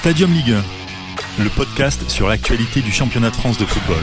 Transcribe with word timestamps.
Stadium 0.00 0.32
Ligue 0.32 0.54
1, 1.38 1.44
le 1.44 1.50
podcast 1.54 2.08
sur 2.08 2.26
l'actualité 2.26 2.80
du 2.80 2.90
championnat 2.90 3.28
de 3.28 3.34
France 3.34 3.58
de 3.58 3.66
football. 3.66 4.02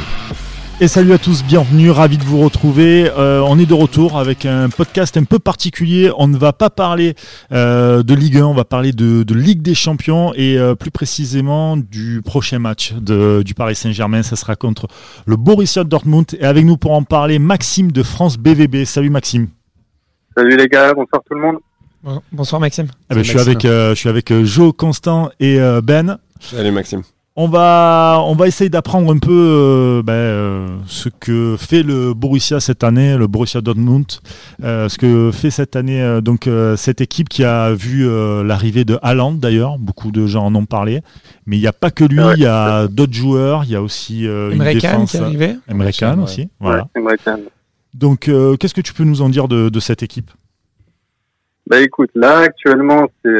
Et 0.80 0.88
salut 0.88 1.12
à 1.12 1.18
tous, 1.18 1.44
bienvenue, 1.44 1.90
ravi 1.90 2.20
de 2.20 2.24
vous 2.24 2.40
retrouver. 2.40 3.10
Euh, 3.18 3.42
on 3.44 3.58
est 3.58 3.66
de 3.66 3.74
retour 3.74 4.20
avec 4.20 4.46
un 4.46 4.70
podcast 4.70 5.18
un 5.18 5.24
peu 5.24 5.40
particulier. 5.40 6.12
On 6.16 6.28
ne 6.28 6.38
va 6.38 6.54
pas 6.54 6.70
parler 6.70 7.16
euh, 7.52 8.04
de 8.04 8.14
Ligue 8.14 8.38
1, 8.38 8.46
on 8.46 8.54
va 8.54 8.64
parler 8.64 8.92
de, 8.92 9.24
de 9.24 9.34
Ligue 9.34 9.64
des 9.64 9.74
Champions 9.74 10.34
et 10.36 10.60
euh, 10.60 10.76
plus 10.76 10.92
précisément 10.92 11.78
du 11.78 12.22
prochain 12.24 12.60
match 12.60 12.94
de, 12.94 13.42
du 13.42 13.56
Paris 13.56 13.74
Saint-Germain. 13.74 14.22
Ça 14.22 14.36
sera 14.36 14.56
contre 14.56 14.86
le 15.26 15.36
Borussia 15.36 15.84
Dortmund. 15.84 16.28
Et 16.40 16.46
avec 16.46 16.64
nous 16.64 16.78
pour 16.78 16.92
en 16.92 17.02
parler, 17.02 17.40
Maxime 17.40 17.92
de 17.92 18.04
France 18.04 18.38
BVB. 18.38 18.86
Salut 18.86 19.10
Maxime. 19.10 19.48
Salut 20.38 20.58
les 20.58 20.68
gars, 20.68 20.94
bonsoir 20.94 21.24
tout 21.28 21.34
le 21.34 21.42
monde. 21.42 21.58
Bon- 22.04 22.22
Bonsoir 22.32 22.62
Maxime. 22.62 22.88
Eh 23.12 23.16
ben, 23.16 23.24
je, 23.24 23.30
suis 23.30 23.40
avec, 23.40 23.66
euh, 23.66 23.90
je 23.92 23.96
suis 24.00 24.10
avec 24.10 24.32
euh, 24.32 24.46
Jo, 24.46 24.72
Constant 24.74 25.30
et 25.40 25.60
euh, 25.60 25.82
Ben. 25.82 26.18
Salut 26.40 26.72
Maxime. 26.72 27.02
On 27.40 27.48
va, 27.48 28.20
on 28.26 28.34
va 28.34 28.48
essayer 28.48 28.68
d'apprendre 28.70 29.14
un 29.14 29.20
peu 29.20 29.30
euh, 29.32 30.02
ben, 30.02 30.12
euh, 30.14 30.78
ce 30.88 31.08
que 31.08 31.56
fait 31.60 31.84
le 31.84 32.16
Borussia 32.16 32.60
cette 32.60 32.84
année, 32.84 33.16
le 33.16 33.28
Borussia 33.28 33.62
Dortmund, 33.62 34.06
euh, 34.64 34.90
ce 34.90 34.98
que 34.98 35.30
fait 35.32 35.52
cette 35.52 35.76
année 35.76 36.02
euh, 36.02 36.20
donc 36.20 36.48
euh, 36.48 36.76
cette 36.78 37.00
équipe 37.00 37.30
qui 37.30 37.44
a 37.44 37.74
vu 37.76 38.08
euh, 38.08 38.44
l'arrivée 38.44 38.86
de 38.86 38.98
Haaland 39.04 39.34
d'ailleurs, 39.34 39.78
beaucoup 39.78 40.10
de 40.12 40.26
gens 40.26 40.46
en 40.46 40.56
ont 40.56 40.66
parlé, 40.66 41.02
mais 41.46 41.58
il 41.58 41.60
n'y 41.60 41.68
a 41.68 41.74
pas 41.74 41.92
que 41.92 42.04
lui, 42.04 42.20
Ouais. 42.20 42.34
il 42.38 42.42
y 42.42 42.48
a 42.48 42.88
d'autres 42.88 43.14
joueurs, 43.14 43.66
il 43.66 43.70
y 43.70 43.76
a 43.76 43.84
aussi 43.84 44.26
euh, 44.26 44.50
une 44.52 44.64
défense. 44.64 45.12
qui 45.12 45.18
est 45.18 45.20
arrivé. 45.20 45.56
Emre 45.68 45.92
Can 45.96 46.18
Ouais. 46.18 46.24
aussi, 46.24 46.50
voilà. 46.60 46.88
Ouais, 46.96 47.02
Emre 47.04 47.12
Can. 47.24 47.40
Donc 47.94 48.30
euh, 48.30 48.56
qu'est-ce 48.58 48.74
que 48.74 48.82
tu 48.82 48.94
peux 48.96 49.04
nous 49.04 49.22
en 49.22 49.30
dire 49.30 49.48
de, 49.48 49.70
de 49.70 49.80
cette 49.80 50.02
équipe? 50.02 50.32
Bah 51.70 51.82
écoute, 51.82 52.12
là 52.16 52.38
actuellement 52.38 53.08
c'est 53.26 53.34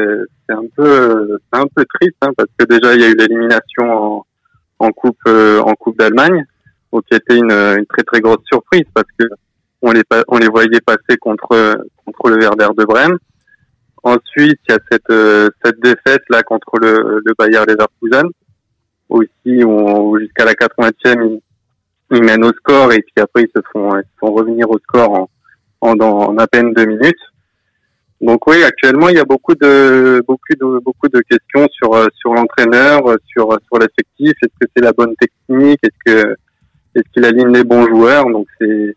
un 0.50 0.64
peu 0.76 1.38
c'est 1.50 1.58
un 1.58 1.66
peu 1.74 1.82
triste 1.94 2.16
hein, 2.20 2.30
parce 2.36 2.50
que 2.58 2.66
déjà 2.66 2.94
il 2.94 3.00
y 3.00 3.04
a 3.04 3.08
eu 3.08 3.14
l'élimination 3.14 3.86
en, 3.90 4.26
en 4.80 4.90
coupe 4.90 5.16
euh, 5.26 5.60
en 5.60 5.72
coupe 5.72 5.98
d'Allemagne, 5.98 6.44
donc 6.92 7.04
qui 7.06 7.16
était 7.16 7.38
une, 7.38 7.50
une 7.50 7.86
très 7.86 8.02
très 8.02 8.20
grosse 8.20 8.44
surprise 8.44 8.84
parce 8.92 9.08
que 9.18 9.24
on 9.80 9.92
les 9.92 10.02
on 10.26 10.36
les 10.36 10.48
voyait 10.48 10.82
passer 10.84 11.16
contre 11.18 11.78
contre 12.04 12.28
le 12.28 12.36
Werder 12.38 12.68
de 12.76 12.84
Brême. 12.84 13.16
Ensuite 14.02 14.60
il 14.68 14.72
y 14.72 14.74
a 14.74 14.78
cette 14.90 15.08
euh, 15.08 15.48
cette 15.64 15.80
défaite 15.80 16.22
là 16.28 16.42
contre 16.42 16.78
le, 16.82 17.22
le 17.24 17.32
Bayer 17.38 17.64
Leverkusen 17.66 18.28
aussi 19.08 19.64
où, 19.64 20.10
où 20.10 20.18
jusqu'à 20.18 20.44
la 20.44 20.52
80e 20.52 20.92
ils, 21.24 21.40
ils 22.10 22.22
mènent 22.22 22.44
au 22.44 22.52
score 22.52 22.92
et 22.92 23.00
puis 23.00 23.22
après 23.22 23.44
ils 23.44 23.50
se 23.56 23.62
font 23.72 23.96
ils 23.96 24.02
se 24.02 24.18
font 24.20 24.34
revenir 24.34 24.68
au 24.68 24.78
score 24.80 25.12
en 25.12 25.30
en, 25.80 25.98
en 25.98 26.36
à 26.36 26.46
peine 26.46 26.74
deux 26.74 26.84
minutes. 26.84 27.16
Donc 28.20 28.46
oui, 28.48 28.62
actuellement 28.64 29.08
il 29.08 29.16
y 29.16 29.20
a 29.20 29.24
beaucoup 29.24 29.54
de 29.54 30.22
beaucoup 30.26 30.52
de 30.60 30.80
beaucoup 30.84 31.08
de 31.08 31.20
questions 31.20 31.68
sur 31.72 31.94
euh, 31.94 32.06
sur 32.16 32.34
l'entraîneur, 32.34 33.06
euh, 33.08 33.16
sur 33.28 33.46
sur 33.66 33.78
l'effectif. 33.78 34.32
Est-ce 34.42 34.58
que 34.60 34.66
c'est 34.76 34.82
la 34.82 34.92
bonne 34.92 35.14
technique? 35.16 35.78
Est-ce 35.82 36.12
que 36.12 36.34
est-ce 36.94 37.04
qu'il 37.14 37.24
aligne 37.24 37.52
les 37.52 37.62
bons 37.64 37.86
joueurs? 37.86 38.24
Donc 38.28 38.46
c'est 38.60 38.96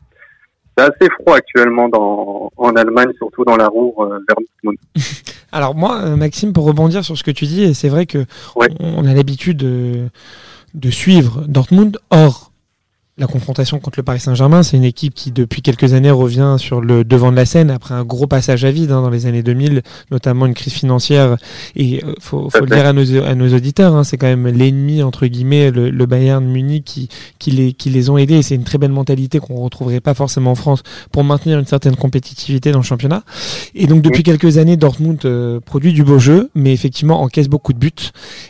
c'est 0.78 0.84
assez 0.86 1.12
froid 1.20 1.36
actuellement 1.38 1.88
dans 1.90 2.52
en 2.58 2.72
Allemagne, 2.76 3.12
surtout 3.18 3.46
dans 3.46 3.58
la 3.58 3.68
Ruhr 3.68 3.94
euh, 4.04 4.20
vers 4.28 4.38
Dortmund. 4.64 4.78
Alors 5.52 5.76
moi, 5.76 6.00
euh, 6.04 6.16
Maxime, 6.16 6.54
pour 6.54 6.64
rebondir 6.66 7.04
sur 7.04 7.18
ce 7.18 7.24
que 7.24 7.32
tu 7.32 7.46
dis, 7.46 7.64
et 7.64 7.74
c'est 7.74 7.90
vrai 7.90 8.06
que 8.06 8.20
Ouais. 8.56 8.70
on 8.80 9.06
a 9.06 9.14
l'habitude 9.14 9.58
de, 9.58 10.08
de 10.74 10.90
suivre 10.90 11.44
Dortmund. 11.48 11.98
Or, 12.10 12.51
la 13.22 13.28
confrontation 13.28 13.80
contre 13.80 14.00
le 14.00 14.04
Paris 14.04 14.20
Saint-Germain, 14.20 14.64
c'est 14.64 14.76
une 14.78 14.84
équipe 14.84 15.14
qui 15.14 15.32
depuis 15.32 15.62
quelques 15.62 15.94
années 15.94 16.12
revient 16.12 16.56
sur 16.58 16.82
le 16.82 17.04
devant 17.04 17.32
de 17.32 17.36
la 17.38 17.46
scène 17.46 17.70
après 17.70 17.94
un 17.94 18.04
gros 18.04 18.26
passage 18.28 18.66
à 18.66 18.72
vide 18.72 18.92
hein, 18.92 19.02
dans 19.02 19.10
les 19.12 19.28
années 19.28 19.44
2000, 19.44 19.84
notamment 20.10 20.48
une 20.48 20.56
crise 20.56 20.74
financière. 20.74 21.38
Et 21.76 22.04
euh, 22.04 22.14
faut, 22.20 22.50
faut 22.50 22.66
le 22.66 22.76
dire 22.76 22.86
à 22.86 22.94
nos, 22.94 23.24
à 23.24 23.36
nos 23.36 23.54
auditeurs, 23.56 23.96
hein, 23.96 24.04
c'est 24.04 24.18
quand 24.18 24.28
même 24.28 24.48
l'ennemi 24.48 25.04
entre 25.04 25.28
guillemets, 25.28 25.70
le, 25.72 25.92
le 25.92 26.06
Bayern 26.08 26.44
Munich 26.44 26.84
qui, 26.84 27.10
qui 27.38 27.52
les 27.52 27.74
qui 27.74 27.90
les 27.92 28.10
ont 28.10 28.18
aidés. 28.18 28.36
Et 28.38 28.42
c'est 28.42 28.56
une 28.56 28.64
très 28.64 28.80
belle 28.80 28.92
mentalité 28.92 29.40
qu'on 29.40 29.56
retrouverait 29.62 30.00
pas 30.02 30.16
forcément 30.16 30.52
en 30.52 30.56
France 30.56 30.82
pour 31.12 31.24
maintenir 31.24 31.60
une 31.60 31.66
certaine 31.68 31.96
compétitivité 31.96 32.72
dans 32.72 32.80
le 32.80 32.84
championnat. 32.86 33.24
Et 33.76 33.86
donc 33.86 34.02
depuis 34.02 34.24
quelques 34.24 34.58
années, 34.58 34.78
Dortmund 34.78 35.20
euh, 35.26 35.60
produit 35.60 35.94
du 35.94 36.04
beau 36.04 36.18
jeu, 36.18 36.50
mais 36.56 36.74
effectivement 36.74 37.22
encaisse 37.22 37.48
beaucoup 37.50 37.74
de 37.74 37.78
buts. 37.78 37.92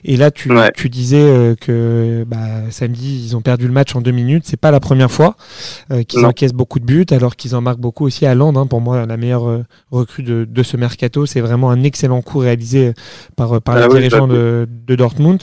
Et 0.06 0.16
là, 0.16 0.32
tu, 0.32 0.50
Ouais. 0.50 0.72
tu 0.76 0.88
disais 0.90 1.22
euh, 1.22 1.56
que 1.60 2.26
bah, 2.26 2.38
samedi, 2.70 3.22
ils 3.26 3.36
ont 3.36 3.42
perdu 3.42 3.68
le 3.68 3.74
match 3.74 3.96
en 3.96 4.02
deux 4.02 4.12
minutes. 4.12 4.44
C'est 4.46 4.61
pas 4.62 4.72
la 4.72 4.80
première 4.80 5.12
fois 5.12 5.36
euh, 5.92 6.04
qu'ils 6.04 6.26
encaissent 6.26 6.54
beaucoup 6.54 6.80
de 6.80 6.86
buts, 6.86 7.06
alors 7.10 7.36
qu'ils 7.36 7.56
en 7.56 7.62
marquent 7.62 7.80
beaucoup 7.80 8.06
aussi 8.06 8.26
à 8.26 8.36
Land. 8.36 8.56
Hein, 8.56 8.68
pour 8.68 8.80
moi, 8.80 9.06
la 9.06 9.18
meilleure 9.18 9.50
euh, 9.50 9.66
recrue 9.90 10.24
de, 10.24 10.46
de 10.46 10.64
ce 10.64 10.78
mercato, 10.78 11.26
c'est 11.26 11.42
vraiment 11.42 11.72
un 11.72 11.84
excellent 11.84 12.22
coup 12.22 12.38
réalisé 12.38 12.88
euh, 12.88 12.94
par, 13.36 13.62
par 13.62 13.76
Ah 13.76 13.82
les 13.82 13.86
oui, 13.88 13.94
dirigeants 13.94 14.28
de, 14.28 14.68
de 14.88 14.96
Dortmund. 14.96 15.42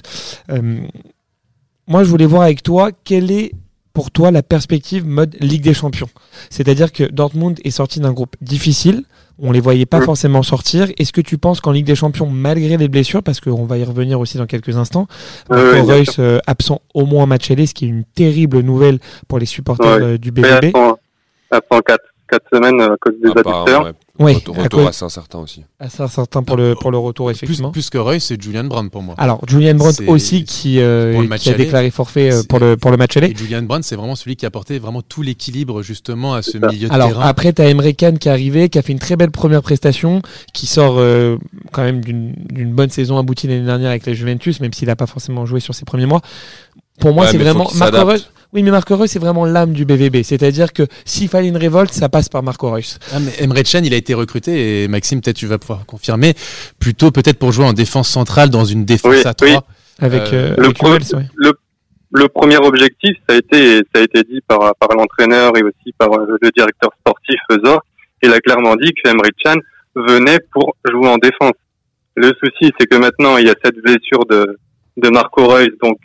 Moi, 1.88 2.04
je 2.04 2.08
voulais 2.10 2.26
voir 2.26 2.42
avec 2.42 2.62
toi 2.62 2.90
quelle 3.04 3.30
est 3.30 3.52
pour 3.92 4.10
toi 4.10 4.30
la 4.30 4.42
perspective 4.42 5.06
mode 5.06 5.36
Ligue 5.40 5.62
des 5.62 5.74
Champions? 5.74 6.10
C'est-à-dire 6.50 6.92
que 6.92 7.04
Dortmund 7.04 7.58
est 7.64 7.70
sorti 7.70 7.98
d'un 7.98 8.12
groupe 8.12 8.36
difficile. 8.40 9.04
On 9.40 9.52
les 9.52 9.60
voyait 9.60 9.86
pas 9.86 10.00
Mm. 10.00 10.04
forcément 10.04 10.42
sortir. 10.42 10.88
Est-ce 10.98 11.12
que 11.12 11.20
tu 11.20 11.38
penses 11.38 11.60
qu'en 11.60 11.70
Ligue 11.72 11.86
des 11.86 11.94
Champions, 11.94 12.26
malgré 12.28 12.76
les 12.76 12.88
blessures, 12.88 13.22
parce 13.22 13.40
qu'on 13.40 13.64
va 13.66 13.78
y 13.78 13.84
revenir 13.84 14.18
aussi 14.18 14.36
dans 14.38 14.46
quelques 14.46 14.76
instants, 14.76 15.06
Ouais, 15.48 15.56
Marco 15.74 15.86
Reus 15.86 16.16
euh, 16.18 16.38
absent 16.46 16.80
au 16.94 17.06
moins 17.06 17.22
en 17.24 17.26
match 17.28 17.50
aller, 17.50 17.66
ce 17.66 17.74
qui 17.74 17.84
est 17.84 17.88
une 17.88 18.04
terrible 18.04 18.60
nouvelle 18.60 18.98
pour 19.28 19.38
les 19.38 19.46
supporters 19.46 19.86
euh, 20.02 20.18
du 20.18 20.32
BVB. 20.32 20.72
absent, 20.74 20.98
quatre 22.28 22.44
quatre 22.50 22.56
semaines 22.56 22.80
à 22.80 22.94
cause 23.00 23.14
des 23.22 23.28
adducteurs. 23.30 23.84
ouais. 23.84 23.92
Ouais, 24.18 24.32
Retour, 24.34 24.58
à 24.58 24.62
retour 24.64 24.88
assez 24.88 25.04
incertain 25.04 25.38
aussi. 25.38 25.62
assez 25.78 26.02
incertain 26.02 26.42
pour 26.42 26.56
le, 26.56 26.74
pour 26.74 26.90
le 26.90 26.98
retour, 26.98 27.26
Plus, 27.26 27.36
effectivement. 27.36 27.70
plus 27.70 27.88
que 27.88 27.98
Roy, 27.98 28.18
c'est 28.18 28.42
Julian 28.42 28.64
Brown 28.64 28.90
pour 28.90 29.00
moi. 29.00 29.14
Alors, 29.16 29.40
Julian 29.46 29.76
Brandt 29.76 30.04
aussi 30.08 30.42
qui, 30.42 30.80
euh, 30.80 31.24
qui 31.36 31.50
a 31.50 31.52
aller, 31.54 31.64
déclaré 31.66 31.90
forfait 31.92 32.32
euh, 32.32 32.42
pour 32.48 32.58
le, 32.58 32.76
pour 32.76 32.90
le 32.90 32.96
match 32.96 33.16
aller. 33.16 33.28
Et 33.30 33.36
Julian 33.36 33.62
Brown, 33.62 33.80
c'est 33.84 33.94
vraiment 33.94 34.16
celui 34.16 34.34
qui 34.34 34.44
a 34.44 34.48
apporté 34.48 34.80
vraiment 34.80 35.02
tout 35.02 35.22
l'équilibre 35.22 35.82
justement 35.82 36.34
à 36.34 36.42
ce 36.42 36.58
milieu 36.58 36.88
de 36.88 36.92
Alors 36.92 37.10
terrain. 37.10 37.26
après, 37.28 37.52
tu 37.52 37.62
as 37.62 37.68
Emre 37.70 37.92
Can 37.96 38.14
qui 38.16 38.26
est 38.26 38.32
arrivé, 38.32 38.68
qui 38.68 38.80
a 38.80 38.82
fait 38.82 38.90
une 38.92 38.98
très 38.98 39.14
belle 39.14 39.30
première 39.30 39.62
prestation, 39.62 40.20
qui 40.52 40.66
sort 40.66 40.96
euh, 40.98 41.36
quand 41.70 41.84
même 41.84 42.00
d'une 42.04 42.32
d'une 42.50 42.72
bonne 42.72 42.90
saison 42.90 43.18
aboutie 43.18 43.46
l'année 43.46 43.66
dernière 43.66 43.90
avec 43.90 44.04
la 44.04 44.14
Juventus, 44.14 44.58
même 44.58 44.72
s'il 44.72 44.88
n'a 44.88 44.96
pas 44.96 45.06
forcément 45.06 45.46
joué 45.46 45.60
sur 45.60 45.76
ses 45.76 45.84
premiers 45.84 46.06
mois. 46.06 46.22
Pour 47.00 47.12
moi, 47.14 47.24
Ouais, 47.24 47.30
c'est 47.30 47.38
vraiment 47.38 47.68
s'adapte. 47.68 48.06
Reus. 48.10 48.30
Oui, 48.54 48.62
mais 48.62 48.70
Marco 48.70 48.96
Reus, 48.96 49.10
c'est 49.10 49.18
vraiment 49.18 49.44
l'âme 49.44 49.72
du 49.72 49.84
BVB. 49.84 50.22
C'est-à-dire 50.22 50.72
que 50.72 50.82
s'il 51.04 51.28
fallait 51.28 51.48
une 51.48 51.56
révolte, 51.58 51.92
ça 51.92 52.08
passe 52.08 52.28
par 52.30 52.42
Marco 52.42 52.70
Reus. 52.70 52.98
Ah, 53.12 53.18
mais 53.20 53.32
Emre 53.44 53.56
Can, 53.62 53.80
il 53.84 53.92
a 53.92 53.96
été 53.96 54.14
recruté 54.14 54.84
et 54.84 54.88
Maxime, 54.88 55.20
peut-être 55.20 55.36
tu 55.36 55.46
vas 55.46 55.58
pouvoir 55.58 55.84
confirmer, 55.84 56.34
plutôt 56.78 57.10
peut-être 57.10 57.38
pour 57.38 57.52
jouer 57.52 57.66
en 57.66 57.74
défense 57.74 58.08
centrale 58.08 58.48
dans 58.48 58.64
une 58.64 58.84
défense 58.86 59.12
Oui, 59.16 59.22
à 59.24 59.34
oui. 59.42 59.50
3. 59.52 59.64
Avec, 60.00 60.22
Euh, 60.32 60.52
euh, 60.52 60.54
Le, 60.56 60.64
avec 60.64 60.76
pro- 60.78 60.88
Hummels, 60.88 61.02
ouais. 61.14 61.26
le, 61.34 61.52
le 62.12 62.28
premier 62.28 62.56
objectif, 62.56 63.16
ça 63.28 63.34
a 63.34 63.38
été, 63.38 63.78
ça 63.94 64.00
a 64.00 64.04
été 64.04 64.22
dit 64.22 64.40
par, 64.46 64.60
par 64.76 64.96
l'entraîneur 64.96 65.52
et 65.58 65.62
aussi 65.62 65.92
par 65.98 66.08
euh, 66.14 66.38
le 66.40 66.50
directeur 66.56 66.90
sportif 67.00 67.36
Zor. 67.64 67.80
Il 68.22 68.32
a 68.32 68.40
clairement 68.40 68.76
dit 68.76 68.92
que 68.94 69.10
Emre 69.10 69.24
Can 69.44 69.56
venait 69.94 70.38
pour 70.52 70.74
jouer 70.90 71.08
en 71.08 71.18
défense. 71.18 71.52
Le 72.16 72.32
souci, 72.42 72.72
c'est 72.80 72.86
que 72.86 72.96
maintenant, 72.96 73.36
il 73.36 73.46
y 73.46 73.50
a 73.50 73.54
cette 73.62 73.76
blessure 73.76 74.24
de, 74.30 74.56
de 74.96 75.08
Marco 75.10 75.46
Reus, 75.46 75.68
donc 75.82 75.98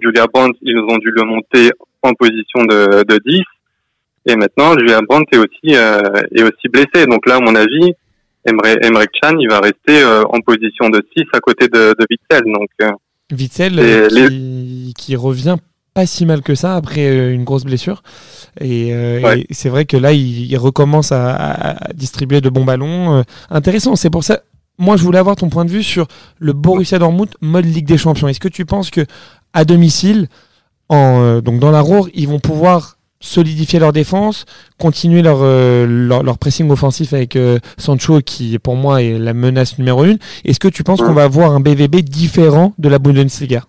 Julia 0.00 0.26
Brandt, 0.32 0.58
ils 0.62 0.78
ont 0.78 0.98
dû 0.98 1.10
le 1.10 1.22
monter 1.24 1.70
en 2.02 2.12
position 2.14 2.64
de, 2.64 3.04
de 3.04 3.20
10. 3.26 3.42
Et 4.26 4.36
maintenant, 4.36 4.72
Julia 4.78 5.00
Brandt 5.08 5.26
est 5.32 5.38
aussi, 5.38 5.74
euh, 5.76 6.00
est 6.34 6.42
aussi 6.42 6.68
blessé. 6.72 7.06
Donc 7.06 7.26
là, 7.26 7.36
à 7.36 7.40
mon 7.40 7.54
avis, 7.54 7.92
Emre, 8.46 8.66
Emre 8.82 9.02
Can, 9.20 9.36
il 9.38 9.48
va 9.48 9.60
rester 9.60 10.02
euh, 10.02 10.22
en 10.24 10.40
position 10.40 10.88
de 10.90 11.02
6 11.16 11.24
à 11.32 11.40
côté 11.40 11.66
de, 11.68 11.94
de 11.98 12.06
Witzel. 12.10 12.42
Donc, 12.52 12.68
euh, 12.82 12.90
Witzel 13.36 13.78
Et 13.78 13.82
euh, 13.82 14.08
les- 14.10 14.28
qui, 14.28 14.94
qui 14.96 15.16
revient 15.16 15.56
pas 15.94 16.06
si 16.06 16.24
mal 16.24 16.40
que 16.40 16.54
ça 16.54 16.74
après 16.76 17.06
euh, 17.06 17.34
une 17.34 17.44
grosse 17.44 17.64
blessure. 17.64 18.02
Et, 18.60 18.94
Ouais. 19.22 19.40
et 19.48 19.54
c'est 19.54 19.68
vrai 19.68 19.84
que 19.84 19.96
là, 19.96 20.12
il, 20.12 20.50
il 20.50 20.56
recommence 20.56 21.12
à, 21.12 21.76
distribuer 21.94 22.40
de 22.40 22.48
bons 22.48 22.64
ballons. 22.64 23.22
Intéressant, 23.50 23.94
c'est 23.96 24.10
pour 24.10 24.24
ça. 24.24 24.40
Moi, 24.78 24.96
je 24.96 25.02
voulais 25.02 25.18
avoir 25.18 25.36
ton 25.36 25.48
point 25.48 25.64
de 25.64 25.70
vue 25.70 25.82
sur 25.82 26.06
le 26.38 26.52
Borussia 26.52 26.98
Dortmund 26.98 27.28
mode 27.40 27.64
Ligue 27.66 27.86
des 27.86 27.98
Champions. 27.98 28.28
Est-ce 28.28 28.40
que 28.40 28.48
tu 28.48 28.64
penses 28.64 28.90
que 28.90 29.02
à 29.52 29.64
domicile, 29.64 30.28
en, 30.88 31.20
euh, 31.22 31.40
donc 31.40 31.60
dans 31.60 31.70
la 31.70 31.80
Ruhr, 31.82 32.08
ils 32.14 32.26
vont 32.28 32.40
pouvoir 32.40 32.96
solidifier 33.20 33.78
leur 33.78 33.92
défense, 33.92 34.46
continuer 34.80 35.22
leur, 35.22 35.38
euh, 35.42 35.86
leur, 35.86 36.24
leur 36.24 36.38
pressing 36.38 36.68
offensif 36.70 37.12
avec 37.12 37.36
euh, 37.36 37.58
Sancho 37.78 38.20
qui 38.20 38.58
pour 38.58 38.74
moi 38.74 39.00
est 39.02 39.16
la 39.18 39.32
menace 39.34 39.78
numéro 39.78 40.04
une? 40.04 40.18
Est-ce 40.44 40.58
que 40.58 40.68
tu 40.68 40.82
penses 40.82 41.00
qu'on 41.02 41.12
va 41.12 41.24
avoir 41.24 41.52
un 41.52 41.60
BVB 41.60 41.96
différent 42.02 42.74
de 42.78 42.88
la 42.88 42.98
Bundesliga? 42.98 43.62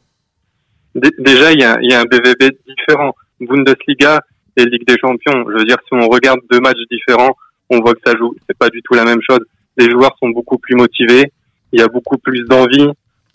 Dé- 0.95 1.11
Déjà, 1.19 1.51
il 1.51 1.59
y 1.59 1.63
a, 1.63 1.77
y 1.81 1.93
a 1.93 1.99
un 2.01 2.05
BVB 2.05 2.49
différent. 2.67 3.11
Bundesliga 3.41 4.21
et 4.57 4.65
Ligue 4.65 4.87
des 4.87 4.95
Champions. 4.99 5.43
Je 5.51 5.57
veux 5.59 5.65
dire, 5.65 5.77
si 5.87 5.93
on 5.93 6.07
regarde 6.07 6.39
deux 6.51 6.59
matchs 6.59 6.77
différents, 6.89 7.35
on 7.69 7.79
voit 7.81 7.93
que 7.93 7.99
ça 8.05 8.13
joue. 8.17 8.33
C'est 8.47 8.57
pas 8.57 8.69
du 8.69 8.81
tout 8.83 8.93
la 8.93 9.03
même 9.03 9.19
chose. 9.27 9.39
Les 9.77 9.89
joueurs 9.89 10.15
sont 10.19 10.29
beaucoup 10.29 10.57
plus 10.57 10.75
motivés. 10.75 11.31
Il 11.71 11.79
y 11.79 11.83
a 11.83 11.87
beaucoup 11.87 12.17
plus 12.17 12.43
d'envie. 12.45 12.89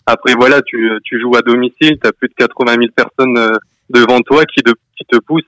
Après, 0.05 0.33
voilà, 0.33 0.61
tu, 0.61 0.89
tu 1.03 1.19
joues 1.19 1.35
à 1.35 1.41
domicile. 1.41 1.97
Tu 2.01 2.07
as 2.07 2.11
plus 2.11 2.29
de 2.29 2.33
80 2.33 2.73
000 2.73 2.85
personnes 2.95 3.37
euh, 3.37 3.57
devant 3.89 4.19
toi 4.21 4.45
qui, 4.45 4.61
de, 4.63 4.73
qui 4.97 5.05
te 5.05 5.17
poussent. 5.17 5.43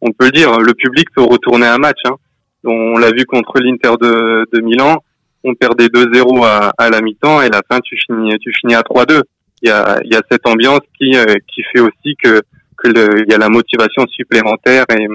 On 0.00 0.12
peut 0.12 0.26
le 0.26 0.32
dire, 0.32 0.58
le 0.58 0.74
public 0.74 1.08
peut 1.14 1.22
retourner 1.22 1.66
un 1.66 1.78
match. 1.78 2.00
Hein. 2.04 2.16
On 2.64 2.98
l'a 2.98 3.10
vu 3.10 3.24
contre 3.24 3.58
l'Inter 3.60 3.94
de, 4.00 4.46
de 4.52 4.60
Milan. 4.60 4.96
On 5.44 5.54
perdait 5.54 5.86
2-0 5.86 6.44
à, 6.44 6.72
à 6.78 6.90
la 6.90 7.00
mi-temps 7.00 7.42
et 7.42 7.48
la 7.48 7.62
fin, 7.68 7.80
tu 7.80 7.96
finis, 8.06 8.38
tu 8.38 8.50
finis 8.60 8.74
à 8.74 8.80
3-2. 8.80 9.22
il 9.62 9.68
y 9.68 9.72
a, 9.72 9.98
y 10.04 10.14
a 10.14 10.22
cette 10.30 10.46
ambiance 10.46 10.80
qui, 10.98 11.16
euh, 11.16 11.34
qui 11.52 11.62
fait 11.72 11.80
aussi 11.80 12.16
que, 12.22 12.40
que 12.78 13.20
il 13.20 13.30
y 13.30 13.34
a 13.34 13.38
la 13.38 13.48
motivation 13.48 14.06
supplémentaire 14.06 14.84
et 14.90 15.06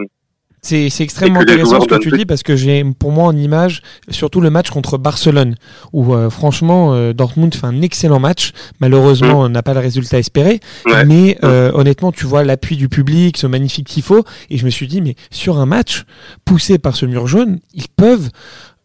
C'est 0.61 0.89
extrêmement 0.99 1.39
intéressant 1.39 1.79
ce 1.81 1.87
que 1.87 1.95
tu 1.99 2.11
dis 2.11 2.25
parce 2.25 2.43
que 2.43 2.55
j'ai 2.55 2.83
pour 2.83 3.11
moi 3.11 3.25
en 3.25 3.35
image 3.35 3.81
surtout 4.09 4.41
le 4.41 4.49
match 4.49 4.69
contre 4.69 4.97
Barcelone 4.97 5.55
où 5.93 6.13
euh, 6.13 6.29
franchement 6.29 6.93
euh, 6.93 7.13
Dortmund 7.13 7.53
fait 7.55 7.65
un 7.65 7.81
excellent 7.81 8.19
match. 8.19 8.51
Malheureusement, 8.79 9.39
on 9.41 9.49
n'a 9.49 9.63
pas 9.63 9.73
le 9.73 9.79
résultat 9.79 10.19
espéré, 10.19 10.59
Mm. 10.85 10.91
Ouais. 10.91 11.05
mais 11.05 11.37
euh, 11.43 11.71
honnêtement, 11.73 12.11
tu 12.11 12.25
vois 12.25 12.43
l'appui 12.43 12.75
du 12.77 12.89
public, 12.89 13.37
ce 13.37 13.47
magnifique 13.47 13.87
tifo 13.87 14.23
et 14.49 14.57
je 14.57 14.65
me 14.65 14.69
suis 14.69 14.87
dit 14.87 15.01
mais 15.01 15.15
sur 15.31 15.57
un 15.59 15.65
match 15.65 16.03
poussé 16.45 16.77
par 16.77 16.95
ce 16.95 17.05
mur 17.05 17.27
jaune, 17.27 17.59
ils 17.73 17.87
peuvent 17.95 18.29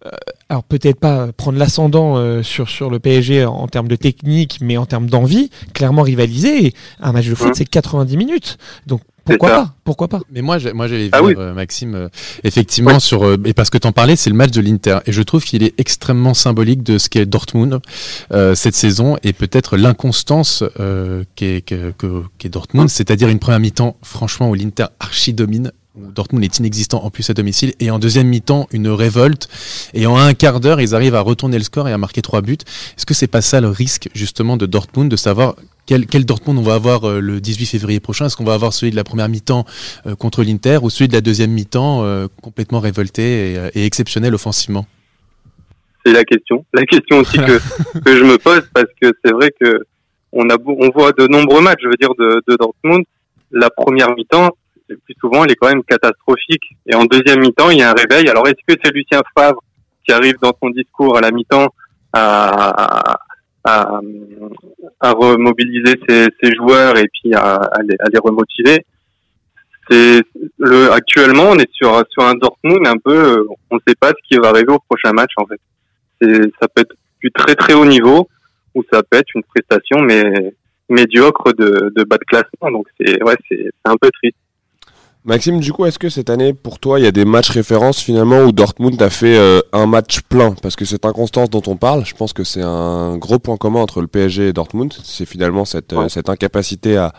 euh, 0.06 0.11
alors 0.50 0.62
peut-être 0.65 1.00
pas 1.00 1.32
prendre 1.32 1.59
l'ascendant 1.59 2.17
euh, 2.19 2.43
sur 2.43 2.69
sur 2.69 2.91
le 2.91 2.99
PSG 2.99 3.44
en, 3.47 3.55
en 3.55 3.67
termes 3.69 3.88
de 3.88 3.97
technique, 3.97 4.59
mais 4.61 4.76
en 4.76 4.85
termes 4.87 5.09
d'envie, 5.09 5.50
clairement 5.73 6.03
rivaliser. 6.03 6.67
Et 6.67 6.75
un 7.00 7.12
match 7.12 7.26
de 7.26 7.35
foot, 7.35 7.49
Mhm. 7.49 7.55
c'est 7.55 7.65
90 7.65 8.17
minutes, 8.17 8.59
donc 8.87 9.00
pourquoi 9.25 9.49
pas 9.50 9.75
Pourquoi 9.85 10.09
pas 10.09 10.21
Mais 10.32 10.43
moi, 10.43 10.59
j'ai- 10.59 10.73
moi, 10.73 10.87
j'allais 10.88 11.09
Ah 11.12 11.19
dire, 11.21 11.26
oui. 11.26 11.35
euh, 11.37 11.55
Maxime, 11.55 11.94
euh, 11.94 12.09
effectivement, 12.44 12.99
sur, 13.00 13.25
euh, 13.25 13.37
et 13.44 13.53
parce 13.55 13.71
que 13.71 13.79
t'en 13.79 13.93
parlais, 13.93 14.17
c'est 14.17 14.31
le 14.31 14.37
match 14.37 14.50
de 14.50 14.61
l'Inter. 14.61 14.99
Et 15.06 15.12
je 15.12 15.23
trouve 15.23 15.44
qu'il 15.44 15.62
est 15.62 15.75
extrêmement 15.79 16.35
symbolique 16.35 16.82
de 16.82 16.99
ce 16.99 17.09
qu'est 17.09 17.26
Dortmund, 17.26 17.81
euh, 18.32 18.55
cette 18.55 18.75
saison, 18.75 19.17
et 19.23 19.32
peut-être 19.32 19.76
l'inconstance, 19.76 20.62
euh, 20.81 21.25
qu'est, 21.37 21.62
que- 21.65 21.93
que- 21.93 22.23
qu'est 22.38 22.49
Dortmund. 22.49 22.88
C'est-à-dire 22.88 23.29
une 23.29 23.38
première 23.38 23.61
mi-temps, 23.61 23.97
franchement, 24.03 24.50
où 24.50 24.55
l'Inter 24.55 24.87
archi 25.00 25.32
domine. 25.32 25.73
Où 25.94 26.11
Dortmund 26.11 26.43
est 26.44 26.58
inexistant 26.58 27.05
en 27.05 27.11
plus 27.11 27.31
à 27.31 27.35
domicile 27.35 27.73
et 27.79 27.91
en 27.91 27.99
deuxième 27.99 28.26
mi-temps 28.26 28.67
une 28.73 28.88
révolte 28.88 29.49
et 29.94 30.06
en 30.06 30.17
un 30.17 30.35
quart 30.35 30.58
d'heure 30.58 30.81
ils 30.81 30.94
arrivent 30.94 31.14
à 31.14 31.20
retourner 31.20 31.56
le 31.56 31.64
score 31.64 31.88
et 31.88 31.93
à 31.93 31.99
marquer 31.99 32.20
trois 32.20 32.43
buts. 32.43 32.58
Est-ce 32.96 33.06
que 33.06 33.14
c'est 33.14 33.29
pas 33.29 33.43
ça 33.43 33.61
le 33.61 33.69
risque 33.69 34.08
justement 34.14 34.56
de 34.56 34.67
Dortmund 34.67 35.11
de 35.11 35.17
savoir 35.17 35.55
quel, 35.87 36.06
quel 36.06 36.25
Dortmund 36.25 36.58
on 36.58 36.62
va 36.62 36.75
avoir 36.75 37.05
euh, 37.05 37.20
le 37.20 37.41
18 37.41 37.67
février 37.67 38.00
prochain? 38.00 38.26
Est-ce 38.26 38.37
qu'on 38.37 38.44
va 38.44 38.55
avoir 38.55 38.73
celui 38.73 38.91
de 38.91 38.96
la 38.96 39.05
première 39.05 39.29
mi-temps 39.29 39.67
euh, 40.06 40.17
contre 40.17 40.43
l'Inter 40.43 40.79
ou 40.82 40.91
celui 40.91 41.08
de 41.08 41.12
la 41.12 41.20
deuxième 41.20 41.50
mi-temps 41.50 42.05
euh, 42.05 42.26
complètement 42.43 42.81
révolté 42.81 43.52
et, 43.52 43.58
euh, 43.58 43.70
et 43.75 43.85
exceptionnel 43.85 44.35
offensivement? 44.35 44.87
C'est 46.05 46.12
la 46.12 46.25
question. 46.25 46.64
La 46.73 46.85
question 46.85 47.19
aussi 47.19 47.37
que, 47.38 47.58
que 48.05 48.17
je 48.17 48.25
me 48.25 48.38
pose 48.38 48.69
parce 48.75 48.88
que 49.00 49.12
c'est 49.25 49.32
vrai 49.32 49.50
que 49.61 49.85
on 50.32 50.49
a 50.50 50.56
on 50.67 50.90
voit 50.90 51.12
de 51.12 51.29
nombreux 51.29 51.61
matchs, 51.61 51.81
je 51.82 51.88
veux 51.88 51.97
dire, 52.00 52.14
de, 52.19 52.43
de 52.49 52.56
Dortmund. 52.56 53.05
La 53.52 53.70
première 53.70 54.12
mi-temps, 54.17 54.50
le 54.88 54.96
plus 54.98 55.14
souvent, 55.20 55.44
elle 55.44 55.52
est 55.52 55.56
quand 55.56 55.69
même 55.69 55.84
catastrophique. 55.84 56.64
Et 56.86 56.94
en 56.94 57.04
deuxième 57.04 57.40
mi-temps, 57.40 57.70
il 57.70 57.78
y 57.78 57.82
a 57.82 57.90
un 57.90 57.94
réveil. 57.94 58.28
Alors, 58.28 58.46
est-ce 58.46 58.62
que 58.66 58.78
c'est 58.82 58.92
Lucien 58.92 59.22
Favre 59.36 59.62
qui 60.06 60.12
arrive 60.12 60.36
dans 60.40 60.52
son 60.62 60.70
discours 60.70 61.16
à 61.16 61.20
la 61.20 61.31
mi-temps 61.31 61.69
à, 62.12 63.16
à, 63.64 64.00
remobiliser 65.00 65.94
ses, 66.08 66.54
joueurs 66.54 66.96
et 66.98 67.08
puis 67.08 67.34
à, 67.34 67.60
les, 67.82 67.96
les 68.12 68.19
remotiver? 68.19 68.84
C'est 69.90 70.22
le 70.58 70.92
actuellement 70.92 71.50
on 71.50 71.58
est 71.58 71.70
sur 71.72 72.02
sur 72.08 72.22
un 72.22 72.34
Dortmund 72.37 72.87
un 72.87 72.96
peu 72.96 73.46
on 73.70 73.75
ne 73.75 73.80
sait 73.87 73.94
pas 73.94 74.08
ce 74.08 74.14
qui 74.26 74.38
va 74.40 74.48
arriver 74.48 74.72
au 74.72 74.78
prochain 74.78 75.12
match 75.12 75.32
en 75.37 75.44
fait 75.44 75.60
ça 76.58 76.69
peut 76.69 76.80
être 76.80 76.94
du 77.20 77.30
très 77.30 77.54
très 77.54 77.75
haut 77.75 77.84
niveau 77.84 78.26
ou 78.75 78.82
ça 78.90 79.02
peut 79.02 79.19
être 79.19 79.28
une 79.34 79.42
prestation 79.42 80.00
mais 80.00 80.54
médiocre 80.88 81.52
de, 81.52 81.92
de 81.94 82.04
bas 82.04 82.16
de 82.16 82.25
classement 82.25 82.70
donc 82.70 82.87
c'est 82.98 83.22
ouais 83.22 83.37
c'est 83.46 83.72
un 83.84 83.96
peu 84.00 84.08
triste 84.10 84.38
Maxime, 85.26 85.59
du 85.61 85.73
coup, 85.73 85.87
est-ce 85.87 85.99
que 85.99 86.11
cette 86.11 86.29
année, 86.29 86.53
pour 86.53 86.79
toi, 86.79 87.00
il 87.00 87.05
y 87.05 87.09
a 87.09 87.11
des 87.11 87.25
matchs 87.25 87.49
références 87.49 87.99
finalement 87.99 88.41
où 88.41 88.53
Dortmund 88.53 89.00
a 89.00 89.09
fait 89.09 89.38
euh, 89.38 89.61
un 89.73 89.87
match 89.87 90.21
plein? 90.21 90.53
Parce 90.61 90.76
que 90.76 90.85
cette 90.85 91.06
inconstance 91.06 91.49
dont 91.49 91.62
on 91.67 91.76
parle, 91.76 92.05
je 92.05 92.15
pense 92.15 92.35
que 92.35 92.44
c'est 92.44 92.61
un 92.61 93.17
gros 93.17 93.38
point 93.38 93.56
commun 93.56 93.81
entre 93.81 94.03
le 94.03 94.06
PSG 94.06 94.49
et 94.49 94.53
Dortmund. 94.53 94.93
C'est 95.03 95.25
finalement 95.25 95.65
cette, 95.65 95.94
euh, 95.94 96.11
cette 96.11 96.29
incapacité 96.29 96.99
à, 96.99 97.15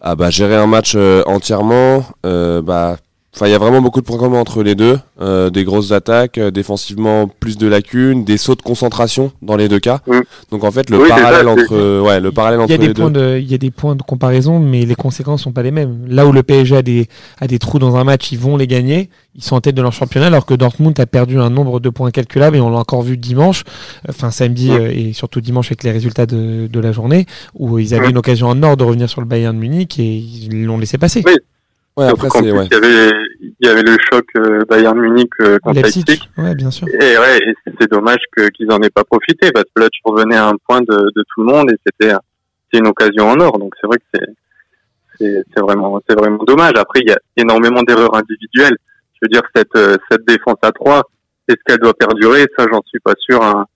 à 0.00 0.14
bah, 0.14 0.30
gérer 0.30 0.54
un 0.54 0.68
match 0.68 0.92
euh, 0.94 1.24
entièrement. 1.26 2.04
Euh, 2.24 2.62
bah, 2.62 2.98
Enfin, 3.34 3.48
il 3.48 3.50
y 3.50 3.54
a 3.54 3.58
vraiment 3.58 3.82
beaucoup 3.82 4.00
de 4.00 4.06
points 4.06 4.16
communs 4.18 4.38
entre 4.38 4.62
les 4.62 4.76
deux. 4.76 4.96
Euh, 5.20 5.50
des 5.50 5.64
grosses 5.64 5.90
attaques, 5.90 6.38
euh, 6.38 6.52
défensivement 6.52 7.26
plus 7.28 7.58
de 7.58 7.66
lacunes, 7.66 8.24
des 8.24 8.36
sauts 8.36 8.54
de 8.54 8.62
concentration 8.62 9.32
dans 9.42 9.56
les 9.56 9.68
deux 9.68 9.80
cas. 9.80 10.00
Mm. 10.06 10.20
Donc 10.52 10.62
en 10.62 10.70
fait, 10.70 10.88
le 10.88 10.98
Oui, 11.02 11.08
parallèle 11.08 11.48
entre, 11.48 11.72
euh, 11.72 12.00
ouais, 12.00 12.20
le 12.20 12.30
parallèle 12.30 12.60
Il 12.60 12.62
entre 12.62 12.70
y 12.70 12.74
a 12.74 12.78
des 12.78 12.86
les 12.88 12.94
deux. 12.94 13.02
points 13.02 13.10
de, 13.10 13.38
il 13.40 13.50
y 13.50 13.54
a 13.54 13.58
des 13.58 13.72
points 13.72 13.96
de 13.96 14.02
comparaison, 14.02 14.60
mais 14.60 14.84
les 14.86 14.94
conséquences 14.94 15.42
sont 15.42 15.52
pas 15.52 15.62
les 15.64 15.72
mêmes. 15.72 16.04
Là 16.08 16.26
où 16.26 16.32
le 16.32 16.44
PSG 16.44 16.76
a 16.76 16.82
des, 16.82 17.08
a 17.40 17.48
des 17.48 17.58
trous 17.58 17.80
dans 17.80 17.96
un 17.96 18.04
match, 18.04 18.30
ils 18.30 18.38
vont 18.38 18.56
les 18.56 18.68
gagner. 18.68 19.10
Ils 19.34 19.42
sont 19.42 19.56
en 19.56 19.60
tête 19.60 19.74
de 19.74 19.82
leur 19.82 19.92
championnat, 19.92 20.28
alors 20.28 20.46
que 20.46 20.54
Dortmund 20.54 20.98
a 21.00 21.06
perdu 21.06 21.40
un 21.40 21.50
nombre 21.50 21.80
de 21.80 21.88
points 21.90 22.12
calculables 22.12 22.56
et 22.56 22.60
on 22.60 22.70
l'a 22.70 22.78
encore 22.78 23.02
vu 23.02 23.16
dimanche, 23.16 23.64
enfin 24.08 24.30
samedi 24.30 24.70
Ouais. 24.70 24.78
euh, 24.80 24.92
et 24.94 25.12
surtout 25.12 25.40
dimanche 25.40 25.66
avec 25.68 25.82
les 25.82 25.90
résultats 25.90 26.26
de, 26.26 26.68
de 26.72 26.80
la 26.80 26.92
journée, 26.92 27.26
où 27.58 27.80
ils 27.80 27.94
avaient 27.94 28.04
Ouais. 28.04 28.10
une 28.10 28.18
occasion 28.18 28.46
en 28.48 28.62
or 28.62 28.76
de 28.76 28.84
revenir 28.84 29.08
sur 29.10 29.20
le 29.20 29.26
Bayern 29.26 29.56
de 29.56 29.60
Munich 29.60 29.98
et 29.98 30.04
ils 30.18 30.64
l'ont 30.64 30.78
laissé 30.78 30.98
passer. 30.98 31.22
Oui. 31.26 31.32
Ouais, 31.96 32.08
Surtout 32.08 32.26
après, 32.26 32.50
ouais. 32.50 32.66
il 32.66 32.72
y 32.72 32.76
avait 32.76 33.12
il 33.40 33.66
y 33.66 33.68
avait 33.68 33.82
le 33.82 33.96
choc 34.10 34.24
euh, 34.36 34.64
Bayern 34.68 34.98
Munich 34.98 35.30
euh, 35.40 35.58
contre 35.60 35.76
Leipzig, 35.76 36.04
Leipzig. 36.08 36.28
Ouais, 36.36 36.54
bien 36.56 36.70
sûr. 36.72 36.88
et 36.88 37.18
ouais 37.18 37.38
et 37.38 37.54
c'est 37.80 37.88
dommage 37.90 38.18
que 38.36 38.48
qu'ils 38.48 38.70
en 38.72 38.80
aient 38.82 38.90
pas 38.90 39.04
profité 39.04 39.52
parce 39.52 39.66
que 39.74 39.80
là 39.82 39.88
tu 39.92 40.00
revenais 40.04 40.34
à 40.36 40.48
un 40.48 40.56
point 40.66 40.80
de, 40.80 40.86
de 40.94 41.24
tout 41.32 41.42
le 41.42 41.52
monde 41.52 41.70
et 41.70 41.76
c'était 41.86 42.12
c'est 42.72 42.80
une 42.80 42.88
occasion 42.88 43.28
en 43.28 43.38
or. 43.38 43.58
Donc 43.60 43.74
c'est 43.80 43.86
vrai 43.86 43.98
que 43.98 44.04
c'est 45.20 45.44
c'est 45.54 45.60
vraiment 45.60 46.00
c'est 46.08 46.18
vraiment 46.18 46.42
dommage. 46.42 46.72
Après 46.76 47.00
il 47.00 47.08
y 47.08 47.12
a 47.12 47.18
énormément 47.36 47.82
d'erreurs 47.84 48.16
individuelles. 48.16 48.76
Je 49.14 49.18
veux 49.22 49.28
dire 49.28 49.42
cette 49.54 49.76
euh, 49.76 49.96
cette 50.10 50.26
défense 50.26 50.58
à 50.62 50.72
trois 50.72 51.02
est-ce 51.46 51.58
qu'elle 51.64 51.78
doit 51.78 51.94
perdurer? 51.94 52.46
Ça 52.58 52.66
j'en 52.72 52.82
suis 52.86 52.98
pas 53.00 53.14
sûr 53.18 53.40
à 53.40 53.66